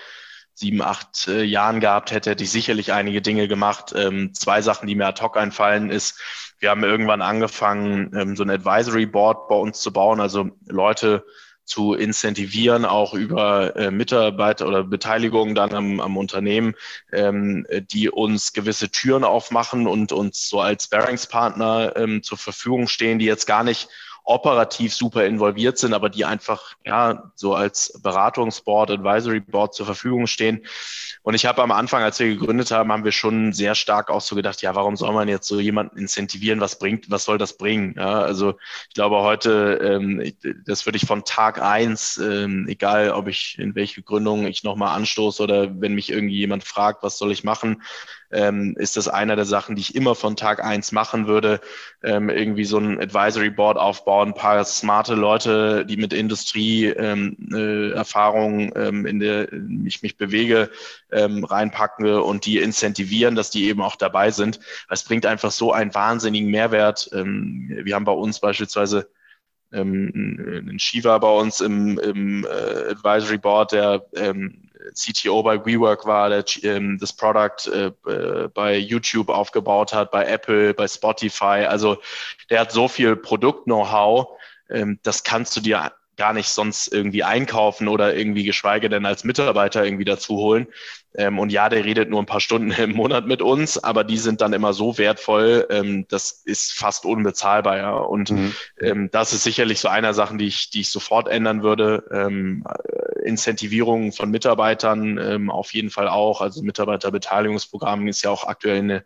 sieben, 0.53 0.81
acht 0.81 1.27
äh, 1.27 1.43
Jahren 1.43 1.79
gehabt 1.79 2.11
hätte, 2.11 2.29
hätte 2.29 2.43
ich 2.43 2.51
sicherlich 2.51 2.93
einige 2.93 3.21
Dinge 3.21 3.47
gemacht. 3.47 3.93
Ähm, 3.95 4.33
zwei 4.33 4.61
Sachen, 4.61 4.87
die 4.87 4.95
mir 4.95 5.07
ad 5.07 5.21
hoc 5.21 5.37
einfallen, 5.37 5.89
ist, 5.89 6.19
wir 6.63 6.70
haben 6.70 6.84
irgendwann 6.84 7.22
angefangen, 7.22 8.12
ähm, 8.15 8.36
so 8.38 8.43
ein 8.43 8.50
Advisory 8.50 9.05
Board 9.05 9.50
bei 9.50 9.55
uns 9.55 9.82
zu 9.82 9.91
bauen, 9.91 10.22
also 10.22 10.50
Leute 10.65 11.25
zu 11.65 11.93
incentivieren, 11.93 12.86
auch 12.86 13.13
über 13.13 13.75
äh, 13.75 13.91
Mitarbeiter 13.91 14.67
oder 14.67 14.84
Beteiligung 14.84 15.55
dann 15.55 15.74
am, 15.74 16.00
am 16.00 16.17
Unternehmen, 16.17 16.74
ähm, 17.12 17.67
die 17.91 18.10
uns 18.10 18.53
gewisse 18.53 18.89
Türen 18.89 19.24
aufmachen 19.25 19.88
und 19.88 20.12
uns 20.13 20.48
so 20.48 20.62
als 20.62 20.88
Bearingspartner 20.88 21.93
ähm, 21.98 22.24
zur 22.24 22.38
Verfügung 22.38 22.88
stehen, 22.88 23.20
die 23.20 23.25
jetzt 23.25 23.46
gar 23.46 23.63
nicht 23.63 23.89
operativ 24.23 24.93
super 24.93 25.25
involviert 25.25 25.77
sind, 25.77 25.93
aber 25.93 26.09
die 26.09 26.25
einfach 26.25 26.75
ja 26.85 27.31
so 27.35 27.55
als 27.55 27.99
Beratungsboard, 28.01 28.91
Advisory 28.91 29.41
Board 29.41 29.73
zur 29.73 29.85
Verfügung 29.85 30.27
stehen. 30.27 30.65
Und 31.23 31.35
ich 31.35 31.45
habe 31.45 31.61
am 31.63 31.71
Anfang, 31.71 32.03
als 32.03 32.19
wir 32.19 32.27
gegründet 32.27 32.71
haben, 32.71 32.91
haben 32.91 33.05
wir 33.05 33.11
schon 33.13 33.53
sehr 33.53 33.75
stark 33.75 34.09
auch 34.09 34.21
so 34.21 34.35
gedacht, 34.35 34.61
ja, 34.61 34.75
warum 34.75 34.95
soll 34.97 35.13
man 35.13 35.27
jetzt 35.29 35.47
so 35.47 35.59
jemanden 35.59 35.97
incentivieren? 35.97 36.59
Was 36.59 36.79
bringt, 36.79 37.09
was 37.09 37.23
soll 37.25 37.37
das 37.37 37.57
bringen? 37.57 37.95
Ja, 37.97 38.21
also 38.21 38.55
ich 38.89 38.93
glaube 38.93 39.21
heute, 39.21 39.79
ähm, 39.81 40.33
das 40.65 40.85
würde 40.85 40.97
ich 40.97 41.05
von 41.05 41.23
Tag 41.23 41.61
eins, 41.61 42.17
ähm, 42.17 42.67
egal 42.67 43.11
ob 43.11 43.27
ich 43.27 43.57
in 43.57 43.75
welche 43.75 44.01
Gründung 44.03 44.45
ich 44.47 44.63
nochmal 44.63 44.95
anstoße 44.95 45.41
oder 45.41 45.81
wenn 45.81 45.95
mich 45.95 46.09
irgendwie 46.09 46.37
jemand 46.37 46.63
fragt, 46.65 47.03
was 47.03 47.17
soll 47.17 47.31
ich 47.31 47.43
machen, 47.43 47.81
ähm, 48.33 48.75
ist 48.77 48.97
das 48.97 49.07
einer 49.07 49.35
der 49.35 49.45
Sachen, 49.45 49.75
die 49.75 49.81
ich 49.81 49.95
immer 49.95 50.15
von 50.15 50.35
Tag 50.35 50.63
eins 50.63 50.91
machen 50.91 51.27
würde. 51.27 51.61
Ähm, 52.03 52.29
irgendwie 52.29 52.65
so 52.65 52.77
ein 52.77 52.99
Advisory 52.99 53.51
Board 53.51 53.77
aufbauen, 53.77 54.12
ein 54.22 54.34
paar 54.34 54.63
smarte 54.65 55.15
Leute, 55.15 55.86
die 55.86 55.98
mit 55.98 56.13
Industrieerfahrung 56.13 58.60
ähm, 58.60 58.72
äh, 58.75 58.88
ähm, 58.88 59.05
in 59.05 59.20
der 59.20 59.51
ich 59.86 60.01
mich 60.03 60.17
bewege, 60.17 60.70
ähm, 61.12 61.43
reinpacken 61.43 62.08
und 62.08 62.46
die 62.46 62.60
incentivieren, 62.60 63.36
dass 63.36 63.50
die 63.50 63.65
eben 63.65 63.82
auch 63.82 63.96
dabei 63.96 64.29
sind. 64.32 64.60
Es 64.89 65.03
bringt 65.03 65.25
einfach 65.25 65.51
so 65.51 65.74
einen 65.74 65.93
wahnsinnigen 65.93 66.51
Mehrwert. 66.51 67.10
Ähm, 67.13 67.79
wir 67.84 67.96
haben 67.96 68.05
bei 68.05 68.12
uns 68.12 68.39
beispielsweise 68.39 69.10
ähm, 69.73 70.11
einen 70.13 70.79
Shiva 70.79 71.17
bei 71.17 71.29
uns 71.29 71.61
im, 71.61 71.97
im 71.99 72.45
äh, 72.45 72.91
Advisory 72.91 73.37
Board, 73.37 73.71
der 73.71 74.05
ähm, 74.15 74.69
CTO 74.93 75.43
bei 75.43 75.65
WeWork 75.65 76.05
war, 76.05 76.29
der 76.29 76.45
ähm, 76.63 76.97
das 76.99 77.13
Product 77.13 77.71
äh, 77.71 77.91
äh, 78.09 78.49
bei 78.53 78.77
YouTube 78.77 79.29
aufgebaut 79.29 79.93
hat, 79.93 80.11
bei 80.11 80.25
Apple, 80.25 80.73
bei 80.73 80.87
Spotify. 80.87 81.65
Also 81.67 81.97
der 82.49 82.61
hat 82.61 82.71
so 82.71 82.87
viel 82.87 83.15
Produkt-Know-how, 83.15 84.27
ähm, 84.69 84.99
das 85.03 85.23
kannst 85.23 85.55
du 85.55 85.61
dir 85.61 85.91
gar 86.15 86.34
nicht 86.34 86.50
sonst 86.50 86.88
irgendwie 86.88 87.24
einkaufen 87.24 87.88
oder 87.88 88.15
irgendwie 88.15 88.43
geschweige 88.43 88.89
denn 88.89 89.05
als 89.05 89.24
Mitarbeiter 89.24 89.84
irgendwie 89.84 90.05
dazu 90.05 90.38
holen. 90.38 90.67
Ähm, 91.15 91.38
und 91.39 91.51
ja, 91.51 91.70
der 91.70 91.86
redet 91.86 92.10
nur 92.10 92.22
ein 92.22 92.25
paar 92.25 92.39
Stunden 92.39 92.72
im 92.82 92.93
Monat 92.93 93.25
mit 93.27 93.41
uns, 93.41 93.84
aber 93.84 94.03
die 94.03 94.17
sind 94.17 94.41
dann 94.41 94.53
immer 94.53 94.74
so 94.74 94.98
wertvoll, 94.98 95.67
ähm, 95.70 96.05
das 96.10 96.32
ist 96.32 96.74
fast 96.74 97.05
unbezahlbar. 97.05 97.77
Ja. 97.77 97.93
Und 97.93 98.32
mhm. 98.32 98.53
ähm, 98.79 99.10
das 99.12 99.34
ist 99.34 99.43
sicherlich 99.43 99.79
so 99.79 99.88
einer 99.88 100.13
Sachen, 100.13 100.38
die 100.38 100.48
ich, 100.48 100.70
die 100.70 100.82
ich 100.82 100.89
sofort 100.89 101.27
ändern 101.27 101.63
würde. 101.63 102.03
Ähm, 102.12 102.63
äh, 102.67 103.27
Incentivierung 103.27 104.12
von 104.12 104.32
Mitarbeitern 104.32 105.17
ähm, 105.17 105.50
auf 105.50 105.74
jeden 105.74 105.89
Fall 105.89 106.08
auch. 106.08 106.41
Also 106.41 106.62
Mitarbeiterbeteiligungsprogramm 106.62 108.08
ist 108.08 108.24
ja 108.24 108.29
auch 108.29 108.48
aktuell 108.48 108.79
eine 108.79 109.05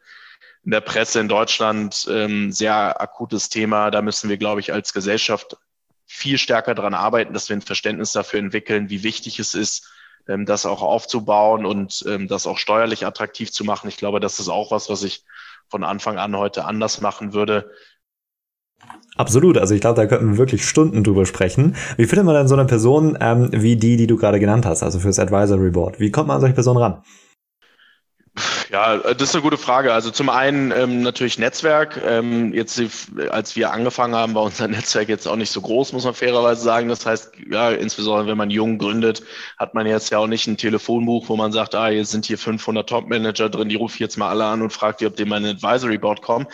in 0.67 0.71
der 0.71 0.81
Presse 0.81 1.21
in 1.21 1.29
Deutschland 1.29 2.07
ähm, 2.11 2.51
sehr 2.51 2.99
akutes 2.99 3.47
Thema. 3.47 3.89
Da 3.89 4.01
müssen 4.01 4.29
wir, 4.29 4.35
glaube 4.35 4.59
ich, 4.59 4.73
als 4.73 4.91
Gesellschaft 4.91 5.55
viel 6.07 6.37
stärker 6.37 6.73
daran 6.73 6.93
arbeiten, 6.93 7.33
dass 7.33 7.49
wir 7.49 7.55
ein 7.55 7.61
Verständnis 7.61 8.13
dafür 8.13 8.39
entwickeln, 8.39 8.89
wie 8.89 9.03
wichtig 9.03 9.39
es 9.39 9.53
ist, 9.53 9.89
ähm, 10.27 10.45
das 10.45 10.65
auch 10.65 10.81
aufzubauen 10.81 11.65
und 11.65 12.03
ähm, 12.07 12.27
das 12.27 12.47
auch 12.47 12.57
steuerlich 12.57 13.05
attraktiv 13.05 13.51
zu 13.51 13.65
machen. 13.65 13.89
Ich 13.89 13.97
glaube, 13.97 14.19
das 14.19 14.39
ist 14.39 14.47
auch 14.49 14.71
was, 14.71 14.89
was 14.89 15.03
ich 15.03 15.23
von 15.69 15.83
Anfang 15.83 16.17
an 16.17 16.35
heute 16.35 16.65
anders 16.65 17.01
machen 17.01 17.33
würde. 17.33 17.69
Absolut, 19.17 19.57
also 19.57 19.73
ich 19.73 19.81
glaube, 19.81 19.95
da 19.95 20.05
könnten 20.05 20.31
wir 20.31 20.37
wirklich 20.37 20.65
Stunden 20.65 21.03
drüber 21.03 21.25
sprechen. 21.25 21.75
Wie 21.97 22.05
findet 22.05 22.25
man 22.25 22.35
denn 22.35 22.47
so 22.47 22.55
eine 22.55 22.65
Person 22.65 23.17
ähm, 23.19 23.49
wie 23.51 23.75
die, 23.75 23.97
die 23.97 24.07
du 24.07 24.15
gerade 24.15 24.39
genannt 24.39 24.65
hast, 24.65 24.83
also 24.83 24.99
fürs 24.99 25.19
Advisory 25.19 25.71
Board? 25.71 25.99
Wie 25.99 26.11
kommt 26.11 26.27
man 26.27 26.35
an 26.35 26.41
solche 26.41 26.53
Personen 26.55 26.77
ran? 26.77 27.03
Ja, 28.71 28.95
äh, 28.95 29.15
das 29.15 29.29
ist 29.29 29.35
eine 29.35 29.41
gute 29.41 29.57
Frage. 29.57 29.93
Also 29.93 30.11
zum 30.11 30.29
einen 30.29 30.71
ähm, 30.71 31.01
natürlich 31.01 31.39
Netzwerk. 31.39 32.01
Ähm, 32.05 32.53
jetzt, 32.53 32.81
als 33.29 33.55
wir 33.55 33.71
angefangen 33.71 34.15
haben, 34.15 34.35
war 34.35 34.43
unser 34.43 34.67
Netzwerk 34.67 35.09
jetzt 35.09 35.27
auch 35.27 35.35
nicht 35.35 35.51
so 35.51 35.61
groß, 35.61 35.93
muss 35.93 36.05
man 36.05 36.13
fairerweise 36.13 36.61
sagen. 36.61 36.89
Das 36.89 37.05
heißt, 37.05 37.31
ja, 37.49 37.71
insbesondere 37.71 38.27
wenn 38.27 38.37
man 38.37 38.49
jung 38.49 38.77
gründet, 38.77 39.23
hat 39.57 39.73
man 39.73 39.87
jetzt 39.87 40.09
ja 40.11 40.19
auch 40.19 40.27
nicht 40.27 40.47
ein 40.47 40.57
Telefonbuch, 40.57 41.29
wo 41.29 41.35
man 41.35 41.51
sagt, 41.51 41.75
ah, 41.75 41.89
jetzt 41.89 42.11
sind 42.11 42.25
hier 42.25 42.37
500 42.37 42.87
Top-Manager 42.87 43.49
drin, 43.49 43.69
die 43.69 43.75
rufe 43.75 43.95
ich 43.95 43.99
jetzt 43.99 44.17
mal 44.17 44.29
alle 44.29 44.45
an 44.45 44.61
und 44.61 44.71
frage 44.71 44.97
die, 44.99 45.05
ob 45.07 45.15
die 45.15 45.23
in 45.23 45.29
mein 45.29 45.45
Advisory 45.45 45.97
Board 45.97 46.21
kommen. 46.21 46.47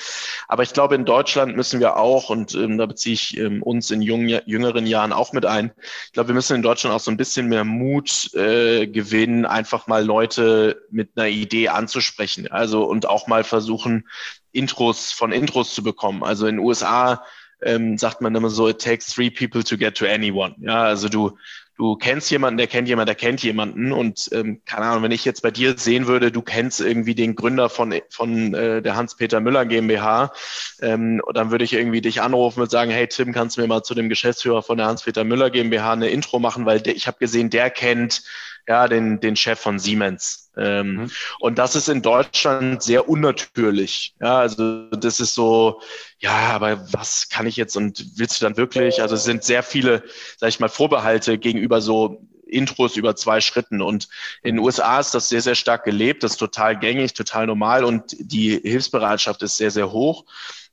Aber 0.48 0.63
ich 0.63 0.74
glaube, 0.74 0.96
in 0.96 1.06
Deutschland 1.06 1.56
müssen 1.56 1.80
wir 1.80 1.98
auch, 1.98 2.30
und 2.30 2.54
ähm, 2.56 2.78
da 2.78 2.86
beziehe 2.86 3.13
ich 3.13 3.38
ähm, 3.38 3.63
uns 3.63 3.91
in 3.91 4.02
jungen, 4.02 4.41
jüngeren 4.46 4.86
Jahren 4.86 5.13
auch 5.13 5.34
mit 5.34 5.46
ein, 5.46 5.72
ich 6.06 6.13
glaube, 6.13 6.30
wir 6.30 6.36
müssen 6.36 6.56
in 6.56 6.62
Deutschland 6.62 6.96
auch 6.96 7.00
so 7.00 7.12
ein 7.12 7.17
bisschen 7.17 7.48
mehr 7.48 7.63
Mut 7.63 8.34
äh, 8.36 8.88
gewinnen, 8.88 9.46
einfach 9.46 9.88
mal 9.88 10.04
Leute 10.04 10.84
mit 10.91 11.10
einer 11.15 11.28
Idee 11.28 11.69
anzusprechen. 11.74 12.48
Also 12.52 12.84
und 12.86 13.08
auch 13.08 13.28
mal 13.28 13.44
versuchen, 13.44 14.08
Intros 14.52 15.12
von 15.12 15.32
Intros 15.32 15.74
zu 15.74 15.84
bekommen. 15.84 16.24
Also 16.24 16.48
in 16.48 16.58
den 16.58 16.66
USA 16.66 17.24
ähm, 17.62 17.98
sagt 17.98 18.22
man 18.22 18.36
immer 18.36 18.50
so, 18.50 18.70
it 18.70 18.82
takes 18.82 19.08
three 19.08 19.30
people 19.30 19.64
to 19.64 19.78
get 19.78 19.96
to 19.96 20.06
anyone. 20.06 20.56
Ja, 20.60 20.84
also 20.84 21.10
du, 21.10 21.38
du 21.78 21.96
kennst 21.96 22.30
jemanden, 22.30 22.58
der 22.58 22.68
kennt 22.68 22.88
jemanden, 22.88 23.08
der 23.08 23.16
kennt 23.16 23.42
jemanden. 23.42 23.92
Und 23.92 24.30
ähm, 24.32 24.62
keine 24.66 24.86
Ahnung, 24.86 25.04
wenn 25.04 25.12
ich 25.12 25.26
jetzt 25.26 25.42
bei 25.42 25.52
dir 25.52 25.78
sehen 25.78 26.08
würde, 26.08 26.32
du 26.32 26.42
kennst 26.42 26.82
irgendwie 26.82 27.16
den 27.16 27.36
Gründer 27.36 27.70
von, 27.70 27.94
von 28.10 28.54
äh, 28.54 28.82
der 28.82 28.96
Hans-Peter 28.96 29.40
Müller 29.40 29.66
GmbH, 29.66 30.34
ähm, 30.82 31.22
dann 31.34 31.52
würde 31.52 31.64
ich 31.64 31.74
irgendwie 31.74 32.02
dich 32.02 32.22
anrufen 32.22 32.62
und 32.62 32.72
sagen, 32.72 32.92
hey 32.92 33.08
Tim, 33.08 33.34
kannst 33.34 33.58
du 33.58 33.62
mir 33.62 33.68
mal 33.68 33.84
zu 33.84 33.96
dem 33.96 34.10
Geschäftsführer 34.10 34.62
von 34.62 34.78
der 34.78 34.88
Hans-Peter 34.88 35.24
Müller 35.24 35.50
GmbH 35.50 35.94
eine 35.94 36.10
Intro 36.10 36.40
machen, 36.40 36.66
weil 36.66 36.82
der, 36.82 36.96
ich 36.96 37.08
habe 37.08 37.18
gesehen, 37.20 37.50
der 37.50 37.70
kennt 37.70 38.24
ja, 38.67 38.88
den, 38.88 39.19
den 39.19 39.36
Chef 39.36 39.60
von 39.60 39.80
Siemens. 39.80 40.52
Ähm, 40.56 40.95
mhm. 40.95 41.12
Und 41.39 41.58
das 41.58 41.76
ist 41.76 41.89
in 41.89 42.02
Deutschland 42.02 42.84
sehr 42.84 43.10
unnatürlich. 43.10 44.15
Ja, 44.21 44.39
also 44.39 44.89
das 44.91 45.19
ist 45.19 45.34
so, 45.34 45.82
ja, 46.19 46.32
aber 46.32 46.93
was 46.93 47.28
kann 47.30 47.47
ich 47.47 47.58
jetzt 47.58 47.76
und 47.76 48.06
willst 48.17 48.39
du 48.39 48.45
dann 48.45 48.58
wirklich? 48.58 49.02
Also 49.02 49.15
es 49.15 49.23
sind 49.23 49.43
sehr 49.43 49.63
viele, 49.63 50.04
sag 50.38 50.49
ich 50.49 50.60
mal, 50.60 50.69
Vorbehalte 50.69 51.38
gegenüber 51.38 51.82
so 51.82 52.21
Intros 52.54 52.98
über 52.98 53.16
zwei 53.16 53.42
Schritten. 53.42 53.82
Und 53.82 54.08
in 54.42 54.56
den 54.56 54.66
USA 54.66 55.00
ist 55.00 55.13
das 55.13 55.30
sehr, 55.30 55.42
sehr 55.42 55.56
stark 55.56 55.84
gelebt. 55.84 56.24
Das 56.24 56.34
ist 56.34 56.38
total 56.38 56.78
gängig, 56.78 57.13
total 57.13 57.48
normal 57.48 57.84
und 57.84 58.16
die 58.20 58.60
Hilfsbereitschaft 58.63 59.42
ist 59.44 59.58
sehr, 59.58 59.72
sehr 59.72 59.92
hoch. 59.92 60.26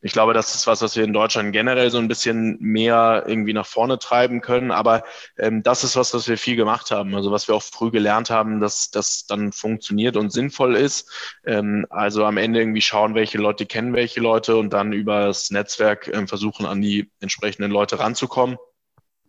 Ich 0.02 0.12
glaube, 0.12 0.32
das 0.32 0.54
ist 0.54 0.66
was, 0.66 0.80
was 0.80 0.96
wir 0.96 1.04
in 1.04 1.12
Deutschland 1.12 1.52
generell 1.52 1.90
so 1.90 1.98
ein 1.98 2.08
bisschen 2.08 2.56
mehr 2.58 3.24
irgendwie 3.26 3.52
nach 3.52 3.66
vorne 3.66 3.98
treiben 3.98 4.40
können. 4.40 4.70
Aber 4.70 5.04
ähm, 5.36 5.62
das 5.62 5.84
ist 5.84 5.94
was, 5.94 6.14
was 6.14 6.26
wir 6.26 6.38
viel 6.38 6.56
gemacht 6.56 6.90
haben. 6.90 7.14
Also 7.14 7.30
was 7.30 7.48
wir 7.48 7.54
auch 7.54 7.62
früh 7.62 7.90
gelernt 7.90 8.30
haben, 8.30 8.60
dass 8.60 8.90
das 8.90 9.26
dann 9.26 9.52
funktioniert 9.52 10.16
und 10.16 10.32
sinnvoll 10.32 10.74
ist. 10.74 11.10
Ähm, 11.44 11.86
also 11.90 12.24
am 12.24 12.38
Ende 12.38 12.60
irgendwie 12.60 12.80
schauen, 12.80 13.14
welche 13.14 13.38
Leute 13.38 13.66
kennen 13.66 13.92
welche 13.92 14.20
Leute 14.20 14.56
und 14.56 14.72
dann 14.72 14.92
über 14.92 15.26
das 15.26 15.50
Netzwerk 15.50 16.08
ähm, 16.08 16.28
versuchen, 16.28 16.64
an 16.64 16.80
die 16.80 17.10
entsprechenden 17.20 17.70
Leute 17.70 17.98
ranzukommen. 17.98 18.56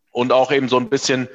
Und 0.10 0.32
auch 0.32 0.52
eben 0.52 0.70
so 0.70 0.78
ein 0.78 0.90
bisschen 0.90 1.28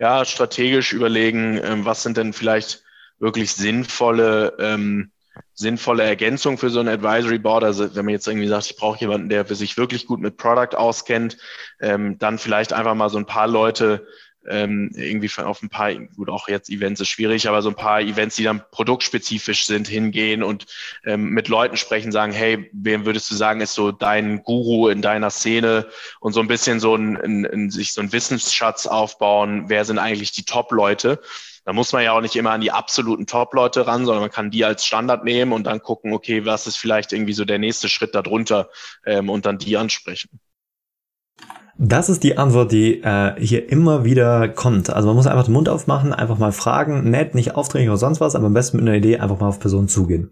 ja, 0.00 0.24
strategisch 0.24 0.92
überlegen, 0.92 1.60
ähm, 1.62 1.84
was 1.84 2.02
sind 2.02 2.16
denn 2.16 2.32
vielleicht 2.32 2.82
wirklich 3.20 3.52
sinnvolle 3.52 4.56
ähm, 4.58 5.12
sinnvolle 5.54 6.02
Ergänzung 6.02 6.58
für 6.58 6.70
so 6.70 6.80
ein 6.80 6.88
Advisory 6.88 7.38
Board. 7.38 7.64
Also 7.64 7.94
wenn 7.94 8.04
man 8.04 8.12
jetzt 8.14 8.26
irgendwie 8.26 8.48
sagt, 8.48 8.66
ich 8.66 8.76
brauche 8.76 8.98
jemanden, 8.98 9.28
der 9.28 9.46
sich 9.46 9.76
wirklich 9.76 10.06
gut 10.06 10.20
mit 10.20 10.36
Product 10.36 10.76
auskennt, 10.76 11.36
ähm, 11.80 12.18
dann 12.18 12.38
vielleicht 12.38 12.72
einfach 12.72 12.94
mal 12.94 13.10
so 13.10 13.18
ein 13.18 13.26
paar 13.26 13.46
Leute 13.46 14.06
ähm, 14.50 14.90
irgendwie 14.94 15.30
auf 15.42 15.62
ein 15.62 15.68
paar, 15.68 15.94
gut, 15.94 16.28
auch 16.28 16.48
jetzt 16.48 16.68
Events 16.70 17.00
ist 17.00 17.08
schwierig, 17.08 17.48
aber 17.48 17.62
so 17.62 17.68
ein 17.68 17.76
paar 17.76 18.00
Events, 18.00 18.36
die 18.36 18.44
dann 18.44 18.62
produktspezifisch 18.70 19.66
sind, 19.66 19.88
hingehen 19.88 20.42
und 20.42 20.66
ähm, 21.04 21.30
mit 21.30 21.48
Leuten 21.48 21.76
sprechen, 21.76 22.12
sagen, 22.12 22.32
hey, 22.32 22.70
wem 22.72 23.06
würdest 23.06 23.30
du 23.30 23.34
sagen, 23.34 23.60
ist 23.60 23.74
so 23.74 23.92
dein 23.92 24.42
Guru 24.42 24.88
in 24.88 25.02
deiner 25.02 25.30
Szene 25.30 25.86
und 26.20 26.32
so 26.32 26.40
ein 26.40 26.48
bisschen 26.48 26.80
so 26.80 26.94
ein, 26.94 27.16
ein, 27.16 27.46
ein 27.46 27.70
sich 27.70 27.92
so 27.92 28.00
ein 28.00 28.12
Wissensschatz 28.12 28.86
aufbauen, 28.86 29.64
wer 29.68 29.84
sind 29.84 29.98
eigentlich 29.98 30.32
die 30.32 30.44
Top-Leute 30.44 31.20
da 31.64 31.74
muss 31.74 31.92
man 31.92 32.02
ja 32.02 32.12
auch 32.12 32.20
nicht 32.20 32.36
immer 32.36 32.52
an 32.52 32.60
die 32.60 32.72
absoluten 32.72 33.26
Top-Leute 33.26 33.86
ran, 33.86 34.04
sondern 34.04 34.22
man 34.22 34.30
kann 34.30 34.50
die 34.50 34.64
als 34.64 34.84
Standard 34.84 35.24
nehmen 35.24 35.52
und 35.52 35.64
dann 35.64 35.82
gucken, 35.82 36.12
okay, 36.12 36.44
was 36.44 36.66
ist 36.66 36.76
vielleicht 36.76 37.12
irgendwie 37.12 37.32
so 37.32 37.44
der 37.44 37.58
nächste 37.58 37.88
Schritt 37.88 38.14
darunter 38.14 38.70
ähm, 39.04 39.28
und 39.28 39.46
dann 39.46 39.58
die 39.58 39.76
ansprechen. 39.76 40.40
Das 41.82 42.10
ist 42.10 42.24
die 42.24 42.36
Antwort, 42.36 42.72
die 42.72 43.02
äh, 43.02 43.32
hier 43.40 43.72
immer 43.72 44.04
wieder 44.04 44.50
kommt. 44.50 44.90
Also 44.90 45.08
man 45.08 45.16
muss 45.16 45.26
einfach 45.26 45.46
den 45.46 45.54
Mund 45.54 45.70
aufmachen, 45.70 46.12
einfach 46.12 46.36
mal 46.36 46.52
fragen, 46.52 47.08
nett, 47.08 47.34
nicht 47.34 47.54
aufdringlich 47.54 47.88
oder 47.88 47.96
sonst 47.96 48.20
was, 48.20 48.34
aber 48.34 48.48
am 48.48 48.52
besten 48.52 48.76
mit 48.76 48.86
einer 48.86 48.98
Idee 48.98 49.16
einfach 49.16 49.40
mal 49.40 49.48
auf 49.48 49.60
Personen 49.60 49.88
zugehen. 49.88 50.30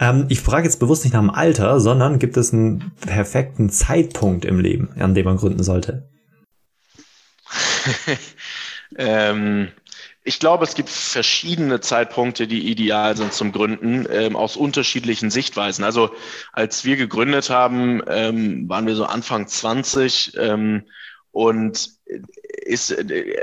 Ähm, 0.00 0.26
ich 0.30 0.40
frage 0.40 0.64
jetzt 0.64 0.80
bewusst 0.80 1.04
nicht 1.04 1.12
nach 1.12 1.20
dem 1.20 1.30
Alter, 1.30 1.78
sondern 1.78 2.18
gibt 2.18 2.36
es 2.36 2.52
einen 2.52 2.90
perfekten 3.06 3.70
Zeitpunkt 3.70 4.44
im 4.44 4.58
Leben, 4.58 4.88
an 4.98 5.14
dem 5.14 5.26
man 5.26 5.36
gründen 5.36 5.62
sollte? 5.62 6.08
ähm, 8.98 9.68
ich 10.22 10.38
glaube, 10.38 10.64
es 10.64 10.74
gibt 10.74 10.90
verschiedene 10.90 11.80
Zeitpunkte, 11.80 12.46
die 12.46 12.70
ideal 12.70 13.16
sind 13.16 13.32
zum 13.32 13.52
Gründen, 13.52 14.06
ähm, 14.10 14.36
aus 14.36 14.56
unterschiedlichen 14.56 15.30
Sichtweisen. 15.30 15.82
Also 15.84 16.10
als 16.52 16.84
wir 16.84 16.96
gegründet 16.96 17.48
haben, 17.48 18.02
ähm, 18.06 18.68
waren 18.68 18.86
wir 18.86 18.96
so 18.96 19.06
Anfang 19.06 19.46
20 19.46 20.36
ähm, 20.36 20.84
und 21.32 21.90
ist, 22.64 22.94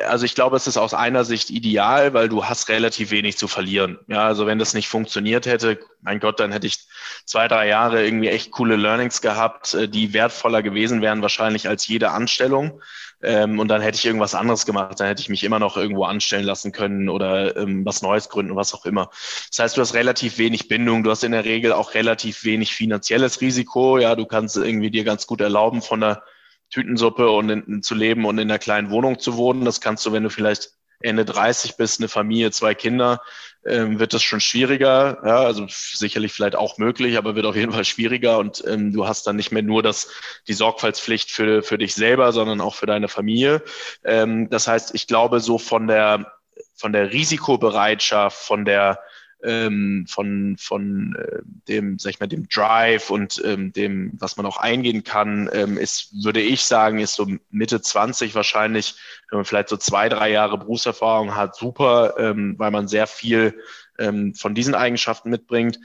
also 0.08 0.26
ich 0.26 0.36
glaube, 0.36 0.58
es 0.58 0.68
ist 0.68 0.78
aus 0.78 0.94
einer 0.94 1.24
Sicht 1.24 1.50
ideal, 1.50 2.14
weil 2.14 2.30
du 2.30 2.46
hast 2.46 2.70
relativ 2.70 3.12
wenig 3.12 3.38
zu 3.38 3.48
verlieren. 3.48 3.98
Ja, 4.08 4.26
also 4.26 4.46
wenn 4.46 4.60
das 4.60 4.74
nicht 4.74 4.88
funktioniert 4.88 5.46
hätte, 5.46 5.80
mein 6.02 6.20
Gott, 6.20 6.40
dann 6.40 6.52
hätte 6.52 6.68
ich 6.68 6.86
zwei, 7.26 7.48
drei 7.48 7.68
Jahre 7.68 8.06
irgendwie 8.06 8.30
echt 8.30 8.52
coole 8.52 8.76
Learnings 8.76 9.22
gehabt, 9.22 9.74
äh, 9.74 9.88
die 9.88 10.14
wertvoller 10.14 10.62
gewesen 10.62 11.02
wären 11.02 11.22
wahrscheinlich 11.22 11.68
als 11.68 11.88
jede 11.88 12.12
Anstellung. 12.12 12.82
Ähm, 13.24 13.60
und 13.60 13.68
dann 13.68 13.82
hätte 13.82 13.98
ich 13.98 14.06
irgendwas 14.06 14.36
anderes 14.36 14.66
gemacht. 14.66 15.00
Dann 15.00 15.08
hätte 15.08 15.22
ich 15.22 15.30
mich 15.30 15.44
immer 15.44 15.60
noch 15.60 15.78
irgendwo 15.78 16.04
anstellen 16.04 16.46
lassen 16.46 16.72
können 16.72 17.10
oder 17.10 17.58
ähm, 17.58 17.86
was 17.86 18.02
Neues 18.02 18.30
gründen, 18.30 18.56
was 18.56 18.74
auch 18.74 18.86
immer. 18.86 19.10
Das 19.50 19.60
heißt, 19.60 19.78
du 19.78 19.82
hast 19.82 19.94
relativ 19.94 20.38
wenig 20.38 20.68
Bindung. 20.68 21.04
Du 21.04 21.12
hast 21.12 21.24
in 21.24 21.32
der 21.32 21.46
Regel 21.46 21.74
auch 21.74 21.94
relativ 21.94 22.44
wenig 22.44 22.74
finanzielles 22.74 23.42
Risiko. 23.42 23.98
Ja, 23.98 24.16
du 24.16 24.26
kannst 24.26 24.56
irgendwie 24.58 24.92
dir 24.92 25.04
ganz 25.04 25.26
gut 25.26 25.42
erlauben, 25.42 25.82
von 25.82 26.02
der 26.02 26.24
Tütensuppe 26.70 27.30
und 27.30 27.50
in, 27.50 27.82
zu 27.82 27.96
leben 27.96 28.26
und 28.26 28.38
in 28.38 28.50
einer 28.50 28.60
kleinen 28.60 28.92
Wohnung 28.92 29.20
zu 29.20 29.38
wohnen. 29.38 29.66
Das 29.66 29.82
kannst 29.82 30.06
du, 30.06 30.12
wenn 30.12 30.24
du 30.24 30.30
vielleicht 30.30 30.72
Ende 31.00 31.26
30 31.26 31.78
bist, 31.78 32.00
eine 32.00 32.10
Familie, 32.10 32.52
zwei 32.52 32.74
Kinder, 32.74 33.22
ähm, 33.68 34.00
wird 34.00 34.14
das 34.14 34.24
schon 34.24 34.40
schwieriger. 34.40 35.20
Ja, 35.24 35.42
also 35.42 35.66
sicherlich 35.68 36.34
vielleicht 36.34 36.56
auch 36.56 36.78
möglich, 36.78 37.18
aber 37.18 37.36
wird 37.36 37.46
auf 37.46 37.56
jeden 37.56 37.72
Fall 37.72 37.86
schwieriger. 37.86 38.38
Und 38.40 38.64
ähm, 38.66 38.94
du 38.94 39.08
hast 39.08 39.28
dann 39.28 39.36
nicht 39.36 39.52
mehr 39.52 39.64
nur 39.64 39.84
das, 39.84 40.10
die 40.48 40.54
Sorgfaltspflicht 40.54 41.30
für, 41.32 41.64
für 41.64 41.78
dich 41.78 41.94
selber, 41.94 42.32
sondern 42.32 42.62
auch 42.62 42.76
für 42.76 42.86
deine 42.86 43.08
Familie. 43.08 43.62
Ähm, 44.04 44.50
das 44.50 44.68
heißt, 44.68 44.96
ich 44.96 45.08
glaube, 45.08 45.40
so 45.40 45.58
von 45.58 45.88
der, 45.88 46.32
von 46.76 46.94
der 46.94 47.12
Risikobereitschaft, 47.12 48.38
von 48.38 48.66
der 48.66 49.00
ähm, 49.44 50.06
von, 50.08 50.58
von 50.58 51.16
äh, 51.16 51.42
dem, 51.68 52.00
sag 52.00 52.12
ich 52.12 52.20
mal, 52.20 52.28
dem 52.28 52.48
Drive 52.50 53.10
und 53.10 53.42
ähm, 53.46 53.72
dem, 53.72 54.12
was 54.20 54.38
man 54.38 54.46
auch 54.46 54.58
eingehen 54.58 55.04
kann, 55.04 55.50
ähm, 55.54 55.78
ist, 55.78 56.24
würde 56.24 56.42
ich 56.42 56.64
sagen, 56.64 57.00
ist 57.00 57.16
so 57.16 57.28
Mitte 57.50 57.82
20 57.82 58.36
wahrscheinlich, 58.36 58.96
wenn 59.30 59.38
man 59.38 59.46
vielleicht 59.46 59.70
so 59.70 59.78
zwei, 59.78 60.10
drei 60.10 60.32
Jahre 60.32 60.58
Berufserfahrung 60.58 61.36
hat, 61.36 61.56
super, 61.56 62.16
ähm, 62.18 62.56
weil 62.58 62.72
man 62.72 62.88
sehr 62.88 63.08
viel 63.08 63.60
ähm, 64.00 64.34
von 64.34 64.56
diesen 64.56 64.76
Eigenschaften 64.76 65.30
mitbringt. 65.30 65.80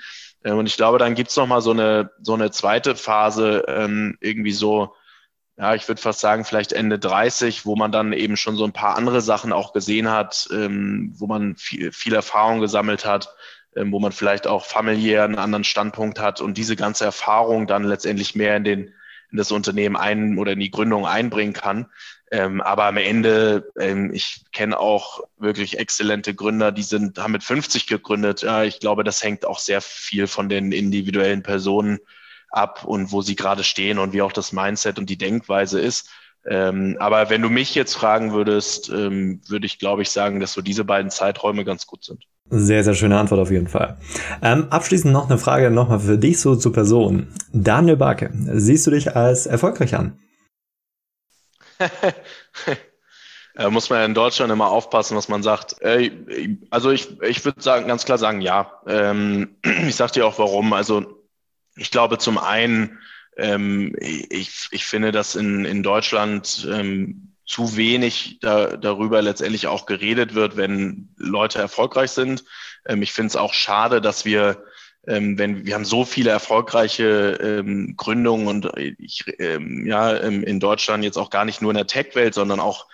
Ähm, 0.45 0.59
und 0.59 0.67
ich 0.67 0.77
glaube, 0.77 0.99
dann 0.99 1.15
gibt's 1.15 1.37
noch 1.37 1.47
mal 1.47 1.61
so 1.61 1.73
eine, 1.73 2.11
so 2.23 2.35
eine 2.35 2.51
zweite 2.51 2.97
Phase, 2.97 3.65
ähm, 3.69 4.17
irgendwie 4.21 4.53
so, 4.53 4.95
ja, 5.57 5.75
ich 5.75 5.87
würde 5.87 6.01
fast 6.01 6.21
sagen, 6.21 6.45
vielleicht 6.45 6.73
Ende 6.73 6.99
30, 6.99 7.67
wo 7.67 7.77
man 7.77 7.93
dann 7.93 8.13
eben 8.13 8.37
schon 8.37 8.57
so 8.57 8.65
ein 8.65 8.73
paar 8.73 8.97
andere 8.97 9.21
Sachen 9.21 9.53
auch 9.53 9.73
gesehen 9.73 10.11
hat, 10.11 10.49
ähm, 10.53 11.13
wo 11.17 11.27
man 11.27 11.57
viel, 11.57 11.93
viel 11.93 12.15
Erfahrung 12.15 12.61
gesammelt 12.61 13.05
hat, 13.05 13.35
ähm, 13.77 13.93
wo 13.93 14.01
man 14.01 14.13
vielleicht 14.13 14.47
auch 14.47 14.65
familiär 14.65 15.25
einen 15.25 15.39
anderen 15.39 15.65
Standpunkt 15.65 16.19
hat 16.19 16.41
und 16.41 16.57
diese 16.57 16.77
ganze 16.77 17.05
Erfahrung 17.05 17.67
dann 17.67 17.85
letztendlich 17.85 18.35
mehr 18.35 18.57
in 18.57 18.65
den 18.65 18.95
in 19.33 19.39
das 19.39 19.51
Unternehmen 19.51 19.97
ein 19.97 20.39
oder 20.39 20.53
in 20.53 20.61
die 20.61 20.71
Gründung 20.71 21.07
einbringen 21.07 21.55
kann. 21.55 21.87
Ähm, 22.31 22.61
aber 22.61 22.85
am 22.85 22.99
Ende, 22.99 23.71
ähm, 23.79 24.13
ich 24.13 24.45
kenne 24.53 24.79
auch 24.79 25.21
wirklich 25.39 25.79
exzellente 25.79 26.35
Gründer, 26.35 26.71
die 26.71 26.83
sind, 26.83 27.19
haben 27.19 27.33
mit 27.33 27.43
50 27.43 27.87
gegründet. 27.87 28.43
Ja, 28.43 28.63
ich 28.63 28.79
glaube, 28.79 29.05
das 29.05 29.23
hängt 29.23 29.45
auch 29.45 29.59
sehr 29.59 29.81
viel 29.81 30.27
von 30.27 30.49
den 30.49 30.71
individuellen 30.71 31.43
Personen 31.43 31.99
ab 32.53 32.85
und 32.85 33.13
wo 33.13 33.23
sie 33.23 33.37
gerade 33.37 33.65
stehen 33.65 33.99
und 33.99 34.13
wie 34.13 34.23
auch 34.23 34.33
das 34.33 34.53
Mindset 34.53 34.99
und 34.99 35.09
die 35.11 35.19
Denkweise 35.19 35.81
ist. 35.81 36.09
Ähm, 36.45 36.97
aber 36.99 37.31
wenn 37.31 37.41
du 37.43 37.49
mich 37.49 37.75
jetzt 37.75 37.95
fragen 37.95 38.33
würdest, 38.33 38.89
ähm, 38.89 39.41
würde 39.47 39.67
ich, 39.67 39.79
glaube 39.79 40.03
ich, 40.03 40.11
sagen, 40.11 40.41
dass 40.41 40.53
so 40.53 40.61
diese 40.61 40.85
beiden 40.85 41.11
Zeiträume 41.11 41.65
ganz 41.65 41.87
gut 41.87 42.05
sind. 42.05 42.25
Sehr, 42.51 42.83
sehr 42.83 42.95
schöne 42.95 43.19
Antwort 43.19 43.41
auf 43.41 43.51
jeden 43.51 43.69
Fall. 43.69 43.97
Ähm, 44.43 44.67
abschließend 44.71 45.13
noch 45.13 45.31
eine 45.31 45.39
Frage 45.39 45.71
nochmal 45.71 46.01
für 46.01 46.19
dich 46.19 46.41
so 46.41 46.57
zur 46.57 46.73
Person. 46.73 47.29
Daniel 47.53 47.97
Barke, 47.97 48.31
siehst 48.35 48.87
du 48.87 48.91
dich 48.91 49.15
als 49.15 49.47
erfolgreich 49.47 49.95
an? 49.95 50.19
äh, 53.57 53.71
muss 53.71 53.89
man 53.89 54.01
ja 54.01 54.05
in 54.05 54.15
Deutschland 54.15 54.53
immer 54.53 54.69
aufpassen, 54.69 55.17
was 55.17 55.29
man 55.29 55.45
sagt. 55.45 55.81
Äh, 55.81 56.11
also 56.71 56.91
ich, 56.91 57.21
ich 57.23 57.45
würde 57.45 57.63
sagen, 57.63 57.87
ganz 57.87 58.05
klar 58.05 58.19
sagen, 58.19 58.41
ja. 58.41 58.73
Ähm, 58.87 59.57
ich 59.87 59.95
sag 59.95 60.13
dir 60.13 60.27
auch 60.27 60.39
warum. 60.41 60.73
Also 60.73 61.22
ich 61.77 61.91
glaube 61.91 62.19
zum 62.19 62.39
einen, 62.39 62.99
ähm, 63.37 63.95
ich, 63.99 64.69
ich 64.71 64.85
finde, 64.85 65.13
dass 65.13 65.35
in, 65.35 65.65
in 65.65 65.83
Deutschland 65.83 66.69
ähm, 66.71 67.33
zu 67.47 67.77
wenig 67.77 68.39
da, 68.41 68.77
darüber 68.77 69.21
letztendlich 69.23 69.67
auch 69.67 69.87
geredet 69.87 70.35
wird, 70.35 70.57
wenn 70.57 71.09
Leute 71.17 71.59
erfolgreich 71.59 72.11
sind. 72.11 72.45
Ähm, 72.87 73.03
ich 73.03 73.13
finde 73.13 73.29
es 73.29 73.37
auch 73.37 73.55
schade, 73.55 74.01
dass 74.01 74.25
wir, 74.25 74.65
ähm, 75.07 75.39
wenn 75.39 75.67
wir 75.67 75.75
haben 75.75 75.85
so 75.85 76.05
viele 76.05 76.31
erfolgreiche 76.31 77.39
ähm, 77.43 77.95
Gründungen 77.97 78.47
und 78.47 78.71
ich, 78.79 79.25
ähm, 79.39 79.87
ja 79.87 80.17
ähm, 80.21 80.45
in 80.45 80.61
Deutschland 80.61 81.05
jetzt 81.05 81.19
auch 81.19 81.31
gar 81.31 81.45
nicht 81.45 81.63
nur 81.63 81.73
in 81.73 81.77
der 81.77 81.87
Tech-Welt, 81.87 82.35
sondern 82.35 82.61
auch 82.61 82.87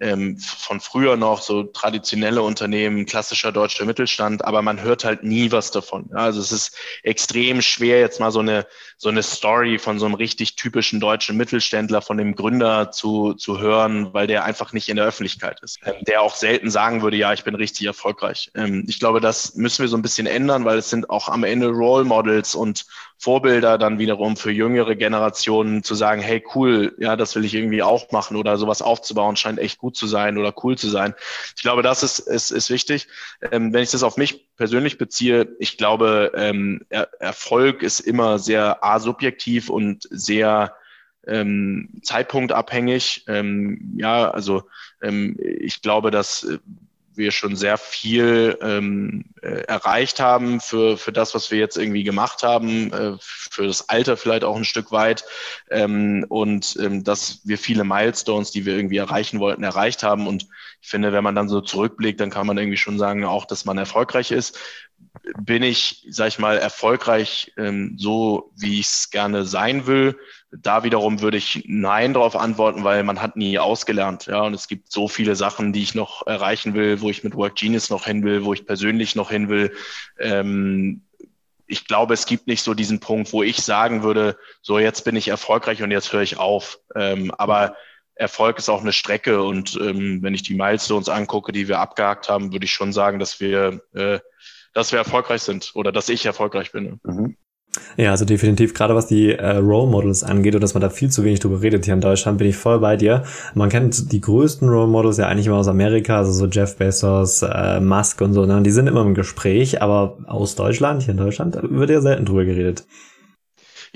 ähm, 0.00 0.38
von 0.38 0.80
früher 0.80 1.16
noch 1.16 1.42
so 1.42 1.64
traditionelle 1.64 2.42
Unternehmen, 2.42 3.06
klassischer 3.06 3.52
deutscher 3.52 3.84
Mittelstand, 3.84 4.44
aber 4.44 4.62
man 4.62 4.80
hört 4.82 5.04
halt 5.04 5.22
nie 5.22 5.52
was 5.52 5.70
davon. 5.70 6.10
Also 6.12 6.40
es 6.40 6.52
ist 6.52 6.76
extrem 7.02 7.62
schwer, 7.62 8.00
jetzt 8.00 8.20
mal 8.20 8.30
so 8.30 8.40
eine, 8.40 8.66
so 8.96 9.08
eine 9.08 9.22
Story 9.22 9.78
von 9.78 9.98
so 9.98 10.06
einem 10.06 10.14
richtig 10.14 10.56
typischen 10.56 11.00
deutschen 11.00 11.36
Mittelständler, 11.36 12.02
von 12.02 12.16
dem 12.16 12.34
Gründer 12.34 12.90
zu, 12.90 13.34
zu 13.34 13.60
hören, 13.60 14.12
weil 14.12 14.26
der 14.26 14.44
einfach 14.44 14.72
nicht 14.72 14.88
in 14.88 14.96
der 14.96 15.06
Öffentlichkeit 15.06 15.60
ist. 15.62 15.78
Ähm, 15.84 15.94
der 16.06 16.22
auch 16.22 16.34
selten 16.34 16.70
sagen 16.70 17.02
würde, 17.02 17.16
ja, 17.16 17.32
ich 17.32 17.44
bin 17.44 17.54
richtig 17.54 17.86
erfolgreich. 17.86 18.50
Ähm, 18.54 18.84
ich 18.88 18.98
glaube, 18.98 19.20
das 19.20 19.54
müssen 19.54 19.82
wir 19.82 19.88
so 19.88 19.96
ein 19.96 20.02
bisschen 20.02 20.26
ändern, 20.26 20.64
weil 20.64 20.78
es 20.78 20.90
sind 20.90 21.10
auch 21.10 21.28
am 21.28 21.44
Ende 21.44 21.68
Role 21.68 22.04
Models 22.04 22.54
und 22.54 22.86
Vorbilder 23.18 23.78
dann 23.78 23.98
wiederum 23.98 24.36
für 24.36 24.52
jüngere 24.52 24.94
Generationen 24.94 25.82
zu 25.82 25.96
sagen, 25.96 26.22
hey 26.22 26.44
cool, 26.54 26.94
ja, 26.98 27.16
das 27.16 27.34
will 27.34 27.44
ich 27.44 27.54
irgendwie 27.54 27.82
auch 27.82 28.12
machen 28.12 28.36
oder 28.36 28.56
sowas 28.56 28.80
aufzubauen, 28.80 29.34
scheint 29.34 29.58
echt 29.58 29.78
gut 29.78 29.96
zu 29.96 30.06
sein 30.06 30.38
oder 30.38 30.54
cool 30.62 30.78
zu 30.78 30.88
sein. 30.88 31.14
Ich 31.56 31.62
glaube, 31.62 31.82
das 31.82 32.04
ist, 32.04 32.20
ist, 32.20 32.52
ist 32.52 32.70
wichtig. 32.70 33.08
Ähm, 33.50 33.72
wenn 33.72 33.82
ich 33.82 33.90
das 33.90 34.04
auf 34.04 34.16
mich 34.16 34.48
persönlich 34.56 34.98
beziehe, 34.98 35.48
ich 35.58 35.76
glaube, 35.76 36.32
ähm, 36.36 36.84
er 36.90 37.08
Erfolg 37.18 37.82
ist 37.82 38.00
immer 38.00 38.38
sehr 38.38 38.84
asubjektiv 38.84 39.68
und 39.68 40.06
sehr 40.10 40.74
ähm, 41.26 41.90
zeitpunktabhängig. 42.02 43.24
Ähm, 43.26 43.94
ja, 43.96 44.30
also 44.30 44.62
ähm, 45.02 45.36
ich 45.40 45.82
glaube, 45.82 46.10
dass 46.10 46.46
wir 47.18 47.32
schon 47.32 47.56
sehr 47.56 47.76
viel 47.76 48.56
ähm, 48.62 49.26
äh, 49.42 49.62
erreicht 49.64 50.20
haben 50.20 50.60
für, 50.60 50.96
für 50.96 51.12
das, 51.12 51.34
was 51.34 51.50
wir 51.50 51.58
jetzt 51.58 51.76
irgendwie 51.76 52.04
gemacht 52.04 52.42
haben, 52.42 52.92
äh, 52.92 53.16
für 53.20 53.66
das 53.66 53.88
Alter 53.88 54.16
vielleicht 54.16 54.44
auch 54.44 54.56
ein 54.56 54.64
Stück 54.64 54.92
weit 54.92 55.24
ähm, 55.70 56.24
und 56.28 56.76
ähm, 56.80 57.04
dass 57.04 57.40
wir 57.44 57.58
viele 57.58 57.84
Milestones, 57.84 58.50
die 58.50 58.64
wir 58.64 58.76
irgendwie 58.76 58.96
erreichen 58.96 59.40
wollten, 59.40 59.64
erreicht 59.64 60.02
haben. 60.02 60.26
Und 60.26 60.46
ich 60.80 60.88
finde, 60.88 61.12
wenn 61.12 61.24
man 61.24 61.34
dann 61.34 61.48
so 61.48 61.60
zurückblickt, 61.60 62.20
dann 62.20 62.30
kann 62.30 62.46
man 62.46 62.56
irgendwie 62.56 62.76
schon 62.76 62.98
sagen, 62.98 63.24
auch, 63.24 63.44
dass 63.44 63.64
man 63.64 63.78
erfolgreich 63.78 64.30
ist. 64.30 64.58
Bin 65.40 65.62
ich, 65.62 66.06
sag 66.08 66.28
ich 66.28 66.38
mal, 66.38 66.58
erfolgreich 66.58 67.52
ähm, 67.56 67.96
so, 67.98 68.52
wie 68.56 68.80
ich 68.80 68.86
es 68.86 69.10
gerne 69.10 69.44
sein 69.44 69.86
will? 69.86 70.18
Da 70.50 70.84
wiederum 70.84 71.20
würde 71.20 71.36
ich 71.36 71.64
Nein 71.66 72.14
darauf 72.14 72.36
antworten, 72.36 72.84
weil 72.84 73.02
man 73.02 73.20
hat 73.20 73.36
nie 73.36 73.58
ausgelernt. 73.58 74.26
Ja, 74.26 74.42
und 74.42 74.54
es 74.54 74.68
gibt 74.68 74.90
so 74.90 75.08
viele 75.08 75.36
Sachen, 75.36 75.72
die 75.72 75.82
ich 75.82 75.94
noch 75.94 76.26
erreichen 76.26 76.74
will, 76.74 77.00
wo 77.00 77.10
ich 77.10 77.24
mit 77.24 77.34
Work 77.34 77.56
Genius 77.56 77.90
noch 77.90 78.06
hin 78.06 78.24
will, 78.24 78.44
wo 78.44 78.54
ich 78.54 78.64
persönlich 78.66 79.14
noch 79.14 79.30
hin 79.30 79.48
will. 79.48 79.74
Ähm, 80.18 81.02
ich 81.66 81.86
glaube, 81.86 82.14
es 82.14 82.24
gibt 82.24 82.46
nicht 82.46 82.62
so 82.62 82.72
diesen 82.72 82.98
Punkt, 82.98 83.32
wo 83.32 83.42
ich 83.42 83.58
sagen 83.58 84.02
würde, 84.02 84.38
so 84.62 84.78
jetzt 84.78 85.02
bin 85.02 85.16
ich 85.16 85.28
erfolgreich 85.28 85.82
und 85.82 85.90
jetzt 85.90 86.12
höre 86.12 86.22
ich 86.22 86.38
auf. 86.38 86.78
Ähm, 86.94 87.30
aber 87.36 87.76
Erfolg 88.18 88.58
ist 88.58 88.68
auch 88.68 88.80
eine 88.80 88.92
Strecke 88.92 89.42
und 89.42 89.78
ähm, 89.80 90.22
wenn 90.22 90.34
ich 90.34 90.42
die 90.42 90.54
Milestones 90.54 91.08
angucke, 91.08 91.52
die 91.52 91.68
wir 91.68 91.78
abgehakt 91.78 92.28
haben, 92.28 92.52
würde 92.52 92.64
ich 92.64 92.72
schon 92.72 92.92
sagen, 92.92 93.20
dass 93.20 93.40
wir, 93.40 93.80
äh, 93.94 94.18
dass 94.74 94.90
wir 94.90 94.98
erfolgreich 94.98 95.42
sind 95.42 95.70
oder 95.74 95.92
dass 95.92 96.08
ich 96.08 96.26
erfolgreich 96.26 96.72
bin. 96.72 97.00
Mhm. 97.04 97.36
Ja, 97.96 98.10
also 98.10 98.24
definitiv, 98.24 98.74
gerade 98.74 98.94
was 98.96 99.06
die 99.06 99.30
äh, 99.30 99.56
Role 99.56 99.88
Models 99.88 100.24
angeht 100.24 100.54
und 100.54 100.62
dass 100.62 100.74
man 100.74 100.80
da 100.80 100.90
viel 100.90 101.10
zu 101.10 101.22
wenig 101.22 101.38
drüber 101.38 101.62
redet 101.62 101.84
hier 101.84 101.94
in 101.94 102.00
Deutschland, 102.00 102.38
bin 102.38 102.48
ich 102.48 102.56
voll 102.56 102.80
bei 102.80 102.96
dir. 102.96 103.24
Man 103.54 103.68
kennt 103.68 104.10
die 104.10 104.20
größten 104.20 104.68
Role 104.68 104.88
Models 104.88 105.18
ja 105.18 105.28
eigentlich 105.28 105.46
immer 105.46 105.58
aus 105.58 105.68
Amerika, 105.68 106.16
also 106.18 106.32
so 106.32 106.46
Jeff 106.46 106.76
Bezos, 106.76 107.42
äh, 107.42 107.78
Musk 107.78 108.20
und 108.20 108.34
so, 108.34 108.46
ne? 108.46 108.62
die 108.62 108.70
sind 108.70 108.88
immer 108.88 109.02
im 109.02 109.14
Gespräch, 109.14 109.80
aber 109.80 110.18
aus 110.26 110.56
Deutschland, 110.56 111.02
hier 111.02 111.12
in 111.12 111.18
Deutschland, 111.18 111.56
wird 111.62 111.90
ja 111.90 112.00
selten 112.00 112.24
drüber 112.24 112.44
geredet. 112.44 112.84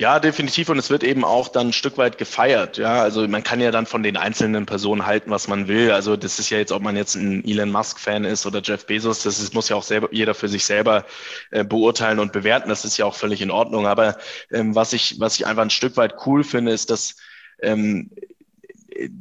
Ja, 0.02 0.18
definitiv. 0.18 0.68
Und 0.68 0.80
es 0.80 0.90
wird 0.90 1.04
eben 1.04 1.24
auch 1.24 1.46
dann 1.46 1.68
ein 1.68 1.72
Stück 1.72 1.96
weit 1.96 2.18
gefeiert. 2.18 2.76
Ja, 2.76 3.00
also 3.02 3.28
man 3.28 3.44
kann 3.44 3.60
ja 3.60 3.70
dann 3.70 3.86
von 3.86 4.02
den 4.02 4.16
einzelnen 4.16 4.66
Personen 4.66 5.06
halten, 5.06 5.30
was 5.30 5.46
man 5.46 5.68
will. 5.68 5.92
Also 5.92 6.16
das 6.16 6.40
ist 6.40 6.50
ja 6.50 6.58
jetzt, 6.58 6.72
ob 6.72 6.82
man 6.82 6.96
jetzt 6.96 7.14
ein 7.14 7.44
Elon 7.46 7.70
Musk-Fan 7.70 8.24
ist 8.24 8.44
oder 8.44 8.60
Jeff 8.64 8.84
Bezos, 8.84 9.22
das 9.22 9.38
ist, 9.38 9.54
muss 9.54 9.68
ja 9.68 9.76
auch 9.76 9.84
selber, 9.84 10.08
jeder 10.10 10.34
für 10.34 10.48
sich 10.48 10.64
selber 10.64 11.06
äh, 11.52 11.62
beurteilen 11.62 12.18
und 12.18 12.32
bewerten. 12.32 12.68
Das 12.68 12.84
ist 12.84 12.96
ja 12.96 13.04
auch 13.04 13.14
völlig 13.14 13.42
in 13.42 13.52
Ordnung. 13.52 13.86
Aber 13.86 14.18
ähm, 14.50 14.74
was 14.74 14.92
ich, 14.92 15.20
was 15.20 15.36
ich 15.36 15.46
einfach 15.46 15.62
ein 15.62 15.70
Stück 15.70 15.96
weit 15.96 16.14
cool 16.26 16.42
finde, 16.42 16.72
ist, 16.72 16.90
dass 16.90 17.14
ähm, 17.62 18.10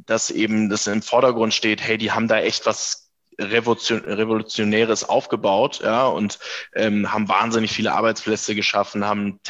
dass 0.04 0.32
eben 0.32 0.68
das 0.68 0.88
im 0.88 1.00
Vordergrund 1.00 1.54
steht, 1.54 1.80
hey, 1.80 1.96
die 1.96 2.10
haben 2.10 2.26
da 2.26 2.40
echt 2.40 2.66
was 2.66 3.11
Revolutionäres 3.38 5.08
aufgebaut, 5.08 5.80
ja, 5.82 6.06
und 6.06 6.38
ähm, 6.74 7.12
haben 7.12 7.28
wahnsinnig 7.28 7.72
viele 7.72 7.92
Arbeitsplätze 7.92 8.54
geschaffen, 8.54 9.04
haben 9.04 9.40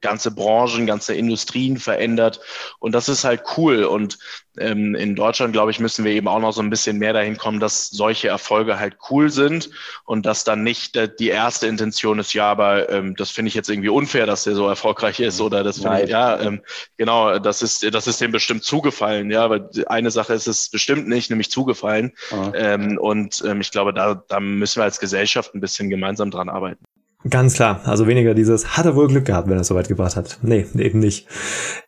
ganze 0.00 0.30
Branchen, 0.30 0.86
ganze 0.86 1.14
Industrien 1.14 1.78
verändert. 1.78 2.40
Und 2.78 2.94
das 2.94 3.08
ist 3.08 3.24
halt 3.24 3.42
cool. 3.56 3.84
Und 3.84 4.18
ähm, 4.58 4.94
in 4.94 5.16
Deutschland, 5.16 5.52
glaube 5.52 5.70
ich, 5.70 5.80
müssen 5.80 6.04
wir 6.04 6.12
eben 6.12 6.28
auch 6.28 6.40
noch 6.40 6.52
so 6.52 6.60
ein 6.60 6.70
bisschen 6.70 6.98
mehr 6.98 7.12
dahin 7.12 7.38
kommen, 7.38 7.60
dass 7.60 7.88
solche 7.88 8.28
Erfolge 8.28 8.78
halt 8.78 8.96
cool 9.10 9.30
sind 9.30 9.70
und 10.04 10.26
dass 10.26 10.44
dann 10.44 10.62
nicht 10.62 10.98
die 11.18 11.28
erste 11.28 11.66
Intention 11.66 12.18
ist, 12.18 12.34
ja, 12.34 12.50
aber 12.50 12.90
ähm, 12.90 13.16
das 13.16 13.30
finde 13.30 13.48
ich 13.48 13.54
jetzt 13.54 13.70
irgendwie 13.70 13.88
unfair, 13.88 14.26
dass 14.26 14.44
der 14.44 14.54
so 14.54 14.68
erfolgreich 14.68 15.20
ist 15.20 15.40
oder 15.40 15.64
das 15.64 15.80
finde 15.80 16.04
ich, 16.04 16.10
ja, 16.10 16.40
ähm, 16.40 16.62
genau, 16.96 17.38
das 17.38 17.62
ist, 17.62 17.82
das 17.94 18.06
ist 18.06 18.20
dem 18.20 18.32
bestimmt 18.32 18.64
zugefallen, 18.64 19.30
ja, 19.30 19.48
weil 19.48 19.68
eine 19.86 20.10
Sache 20.10 20.34
ist 20.34 20.46
es 20.46 20.68
bestimmt 20.68 21.08
nicht, 21.08 21.30
nämlich 21.30 21.50
zugefallen. 21.50 22.12
Mhm. 22.30 22.52
Ähm, 22.54 22.98
und 22.98 23.42
ähm, 23.46 23.60
ich 23.60 23.70
glaube, 23.70 23.94
da, 23.94 24.22
da 24.28 24.40
müssen 24.40 24.80
wir 24.80 24.84
als 24.84 25.00
Gesellschaft 25.00 25.54
ein 25.54 25.60
bisschen 25.60 25.90
gemeinsam 25.90 26.30
dran 26.30 26.48
arbeiten. 26.48 26.84
Ganz 27.28 27.54
klar. 27.54 27.82
Also 27.84 28.06
weniger 28.06 28.34
dieses, 28.34 28.76
hat 28.76 28.84
er 28.84 28.96
wohl 28.96 29.08
Glück 29.08 29.24
gehabt, 29.24 29.48
wenn 29.48 29.56
er 29.56 29.60
es 29.60 29.68
so 29.68 29.74
weit 29.74 29.88
gebracht 29.88 30.16
hat. 30.16 30.38
Nee, 30.42 30.66
eben 30.76 30.98
nicht. 30.98 31.28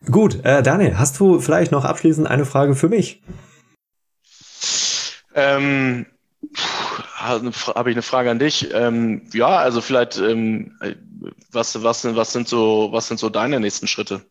Gut, 0.09 0.43
äh, 0.45 0.63
Daniel, 0.63 0.97
hast 0.97 1.19
du 1.19 1.39
vielleicht 1.39 1.71
noch 1.71 1.83
abschließend 1.83 2.27
eine 2.27 2.45
Frage 2.45 2.75
für 2.75 2.87
mich? 2.87 3.21
Ähm, 5.33 6.05
habe 7.17 7.89
ich 7.89 7.95
eine 7.95 8.01
Frage 8.01 8.31
an 8.31 8.39
dich. 8.39 8.73
Ähm, 8.73 9.23
ja, 9.33 9.57
also 9.57 9.81
vielleicht, 9.81 10.17
ähm, 10.17 10.77
was, 11.51 11.83
was, 11.83 12.15
was, 12.15 12.31
sind 12.31 12.47
so, 12.47 12.89
was 12.91 13.07
sind 13.07 13.19
so 13.19 13.29
deine 13.29 13.59
nächsten 13.59 13.87
Schritte? 13.87 14.21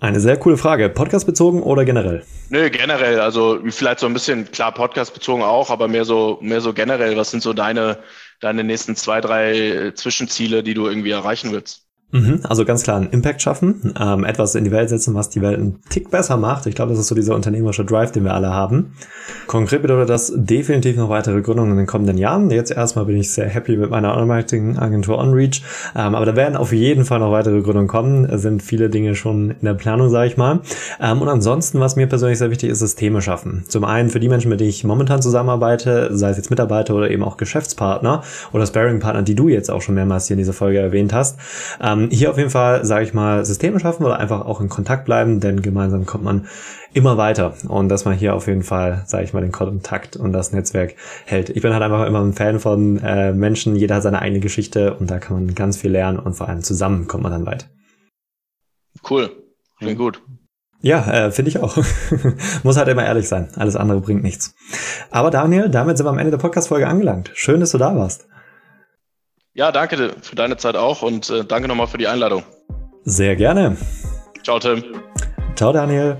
Eine 0.00 0.20
sehr 0.20 0.36
coole 0.36 0.56
Frage. 0.56 0.88
Podcast 0.90 1.26
bezogen 1.26 1.60
oder 1.60 1.84
generell? 1.84 2.24
Nö, 2.50 2.70
generell. 2.70 3.20
Also 3.20 3.58
vielleicht 3.68 3.98
so 3.98 4.06
ein 4.06 4.14
bisschen, 4.14 4.50
klar, 4.50 4.72
Podcast 4.72 5.12
bezogen 5.12 5.42
auch, 5.42 5.70
aber 5.70 5.88
mehr 5.88 6.04
so, 6.04 6.38
mehr 6.40 6.60
so 6.60 6.72
generell. 6.72 7.16
Was 7.16 7.32
sind 7.32 7.42
so 7.42 7.52
deine, 7.52 7.98
deine 8.40 8.64
nächsten 8.64 8.96
zwei, 8.96 9.20
drei 9.20 9.92
Zwischenziele, 9.94 10.62
die 10.62 10.74
du 10.74 10.86
irgendwie 10.86 11.10
erreichen 11.10 11.52
willst? 11.52 11.87
Mhm, 12.10 12.40
also 12.48 12.64
ganz 12.64 12.84
klar 12.84 12.96
einen 12.96 13.10
Impact 13.10 13.42
schaffen, 13.42 13.92
ähm, 14.00 14.24
etwas 14.24 14.54
in 14.54 14.64
die 14.64 14.70
Welt 14.70 14.88
setzen, 14.88 15.14
was 15.14 15.28
die 15.28 15.42
Welt 15.42 15.58
einen 15.58 15.78
Tick 15.90 16.10
besser 16.10 16.38
macht. 16.38 16.64
Ich 16.64 16.74
glaube, 16.74 16.92
das 16.92 17.00
ist 17.00 17.08
so 17.08 17.14
dieser 17.14 17.34
unternehmerische 17.34 17.84
Drive, 17.84 18.12
den 18.12 18.24
wir 18.24 18.32
alle 18.32 18.48
haben. 18.48 18.94
Konkret 19.46 19.82
bedeutet 19.82 20.08
das 20.08 20.32
definitiv 20.34 20.96
noch 20.96 21.10
weitere 21.10 21.42
Gründungen 21.42 21.72
in 21.72 21.76
den 21.76 21.86
kommenden 21.86 22.16
Jahren. 22.16 22.50
Jetzt 22.50 22.70
erstmal 22.70 23.04
bin 23.04 23.18
ich 23.18 23.30
sehr 23.30 23.46
happy 23.46 23.76
mit 23.76 23.90
meiner 23.90 24.12
Online-Marketing-Agentur 24.12 25.18
OnReach, 25.18 25.62
ähm, 25.94 26.14
aber 26.14 26.24
da 26.24 26.34
werden 26.34 26.56
auf 26.56 26.72
jeden 26.72 27.04
Fall 27.04 27.18
noch 27.18 27.30
weitere 27.30 27.60
Gründungen 27.60 27.88
kommen. 27.88 28.24
Es 28.24 28.40
sind 28.40 28.62
viele 28.62 28.88
Dinge 28.88 29.14
schon 29.14 29.50
in 29.50 29.64
der 29.64 29.74
Planung, 29.74 30.08
sage 30.08 30.28
ich 30.28 30.38
mal. 30.38 30.60
Ähm, 31.02 31.20
und 31.20 31.28
ansonsten, 31.28 31.78
was 31.78 31.96
mir 31.96 32.06
persönlich 32.06 32.38
sehr 32.38 32.50
wichtig 32.50 32.70
ist, 32.70 32.78
Systeme 32.78 33.20
schaffen. 33.20 33.64
Zum 33.68 33.84
einen 33.84 34.08
für 34.08 34.20
die 34.20 34.30
Menschen, 34.30 34.48
mit 34.48 34.60
denen 34.60 34.70
ich 34.70 34.82
momentan 34.82 35.20
zusammenarbeite, 35.20 36.16
sei 36.16 36.30
es 36.30 36.38
jetzt 36.38 36.48
Mitarbeiter 36.48 36.94
oder 36.94 37.10
eben 37.10 37.22
auch 37.22 37.36
Geschäftspartner 37.36 38.22
oder 38.54 38.66
Sparing-Partner, 38.66 39.22
die 39.22 39.34
du 39.34 39.50
jetzt 39.50 39.70
auch 39.70 39.82
schon 39.82 39.94
mehrmals 39.94 40.26
hier 40.26 40.36
in 40.36 40.38
dieser 40.38 40.54
Folge 40.54 40.78
erwähnt 40.78 41.12
hast, 41.12 41.38
ähm, 41.82 41.97
ähm, 41.98 42.10
hier 42.10 42.30
auf 42.30 42.38
jeden 42.38 42.50
Fall, 42.50 42.84
sage 42.84 43.04
ich 43.04 43.14
mal, 43.14 43.44
Systeme 43.44 43.80
schaffen 43.80 44.04
oder 44.04 44.18
einfach 44.18 44.44
auch 44.44 44.60
in 44.60 44.68
Kontakt 44.68 45.04
bleiben, 45.04 45.40
denn 45.40 45.62
gemeinsam 45.62 46.06
kommt 46.06 46.24
man 46.24 46.46
immer 46.94 47.16
weiter 47.16 47.54
und 47.68 47.88
dass 47.88 48.04
man 48.04 48.14
hier 48.14 48.34
auf 48.34 48.46
jeden 48.46 48.62
Fall, 48.62 49.02
sage 49.06 49.24
ich 49.24 49.32
mal, 49.32 49.40
den 49.40 49.52
Kontakt 49.52 50.16
und 50.16 50.32
das 50.32 50.52
Netzwerk 50.52 50.94
hält. 51.26 51.50
Ich 51.50 51.62
bin 51.62 51.72
halt 51.72 51.82
einfach 51.82 52.06
immer 52.06 52.20
ein 52.20 52.32
Fan 52.32 52.60
von 52.60 52.98
äh, 52.98 53.32
Menschen, 53.32 53.76
jeder 53.76 53.96
hat 53.96 54.02
seine 54.02 54.20
eigene 54.20 54.40
Geschichte 54.40 54.94
und 54.94 55.10
da 55.10 55.18
kann 55.18 55.36
man 55.36 55.54
ganz 55.54 55.76
viel 55.76 55.90
lernen 55.90 56.18
und 56.18 56.34
vor 56.34 56.48
allem 56.48 56.62
zusammen 56.62 57.06
kommt 57.06 57.22
man 57.22 57.32
dann 57.32 57.46
weit. 57.46 57.68
Cool, 59.08 59.30
klingt 59.78 59.98
mhm. 59.98 60.02
gut. 60.02 60.22
Ja, 60.80 61.26
äh, 61.26 61.32
finde 61.32 61.48
ich 61.48 61.58
auch. 61.58 61.76
Muss 62.62 62.76
halt 62.76 62.86
immer 62.86 63.04
ehrlich 63.04 63.28
sein. 63.28 63.48
Alles 63.56 63.74
andere 63.74 64.00
bringt 64.00 64.22
nichts. 64.22 64.54
Aber 65.10 65.30
Daniel, 65.30 65.68
damit 65.68 65.96
sind 65.96 66.06
wir 66.06 66.10
am 66.10 66.18
Ende 66.18 66.30
der 66.30 66.38
Podcast-Folge 66.38 66.86
angelangt. 66.86 67.32
Schön, 67.34 67.58
dass 67.58 67.72
du 67.72 67.78
da 67.78 67.96
warst. 67.96 68.27
Ja, 69.58 69.72
danke 69.72 70.14
für 70.22 70.36
deine 70.36 70.56
Zeit 70.56 70.76
auch 70.76 71.02
und 71.02 71.30
äh, 71.30 71.44
danke 71.44 71.66
nochmal 71.66 71.88
für 71.88 71.98
die 71.98 72.06
Einladung. 72.06 72.44
Sehr 73.02 73.34
gerne. 73.34 73.76
Ciao, 74.44 74.60
Tim. 74.60 74.84
Ciao, 75.56 75.72
Daniel. 75.72 76.16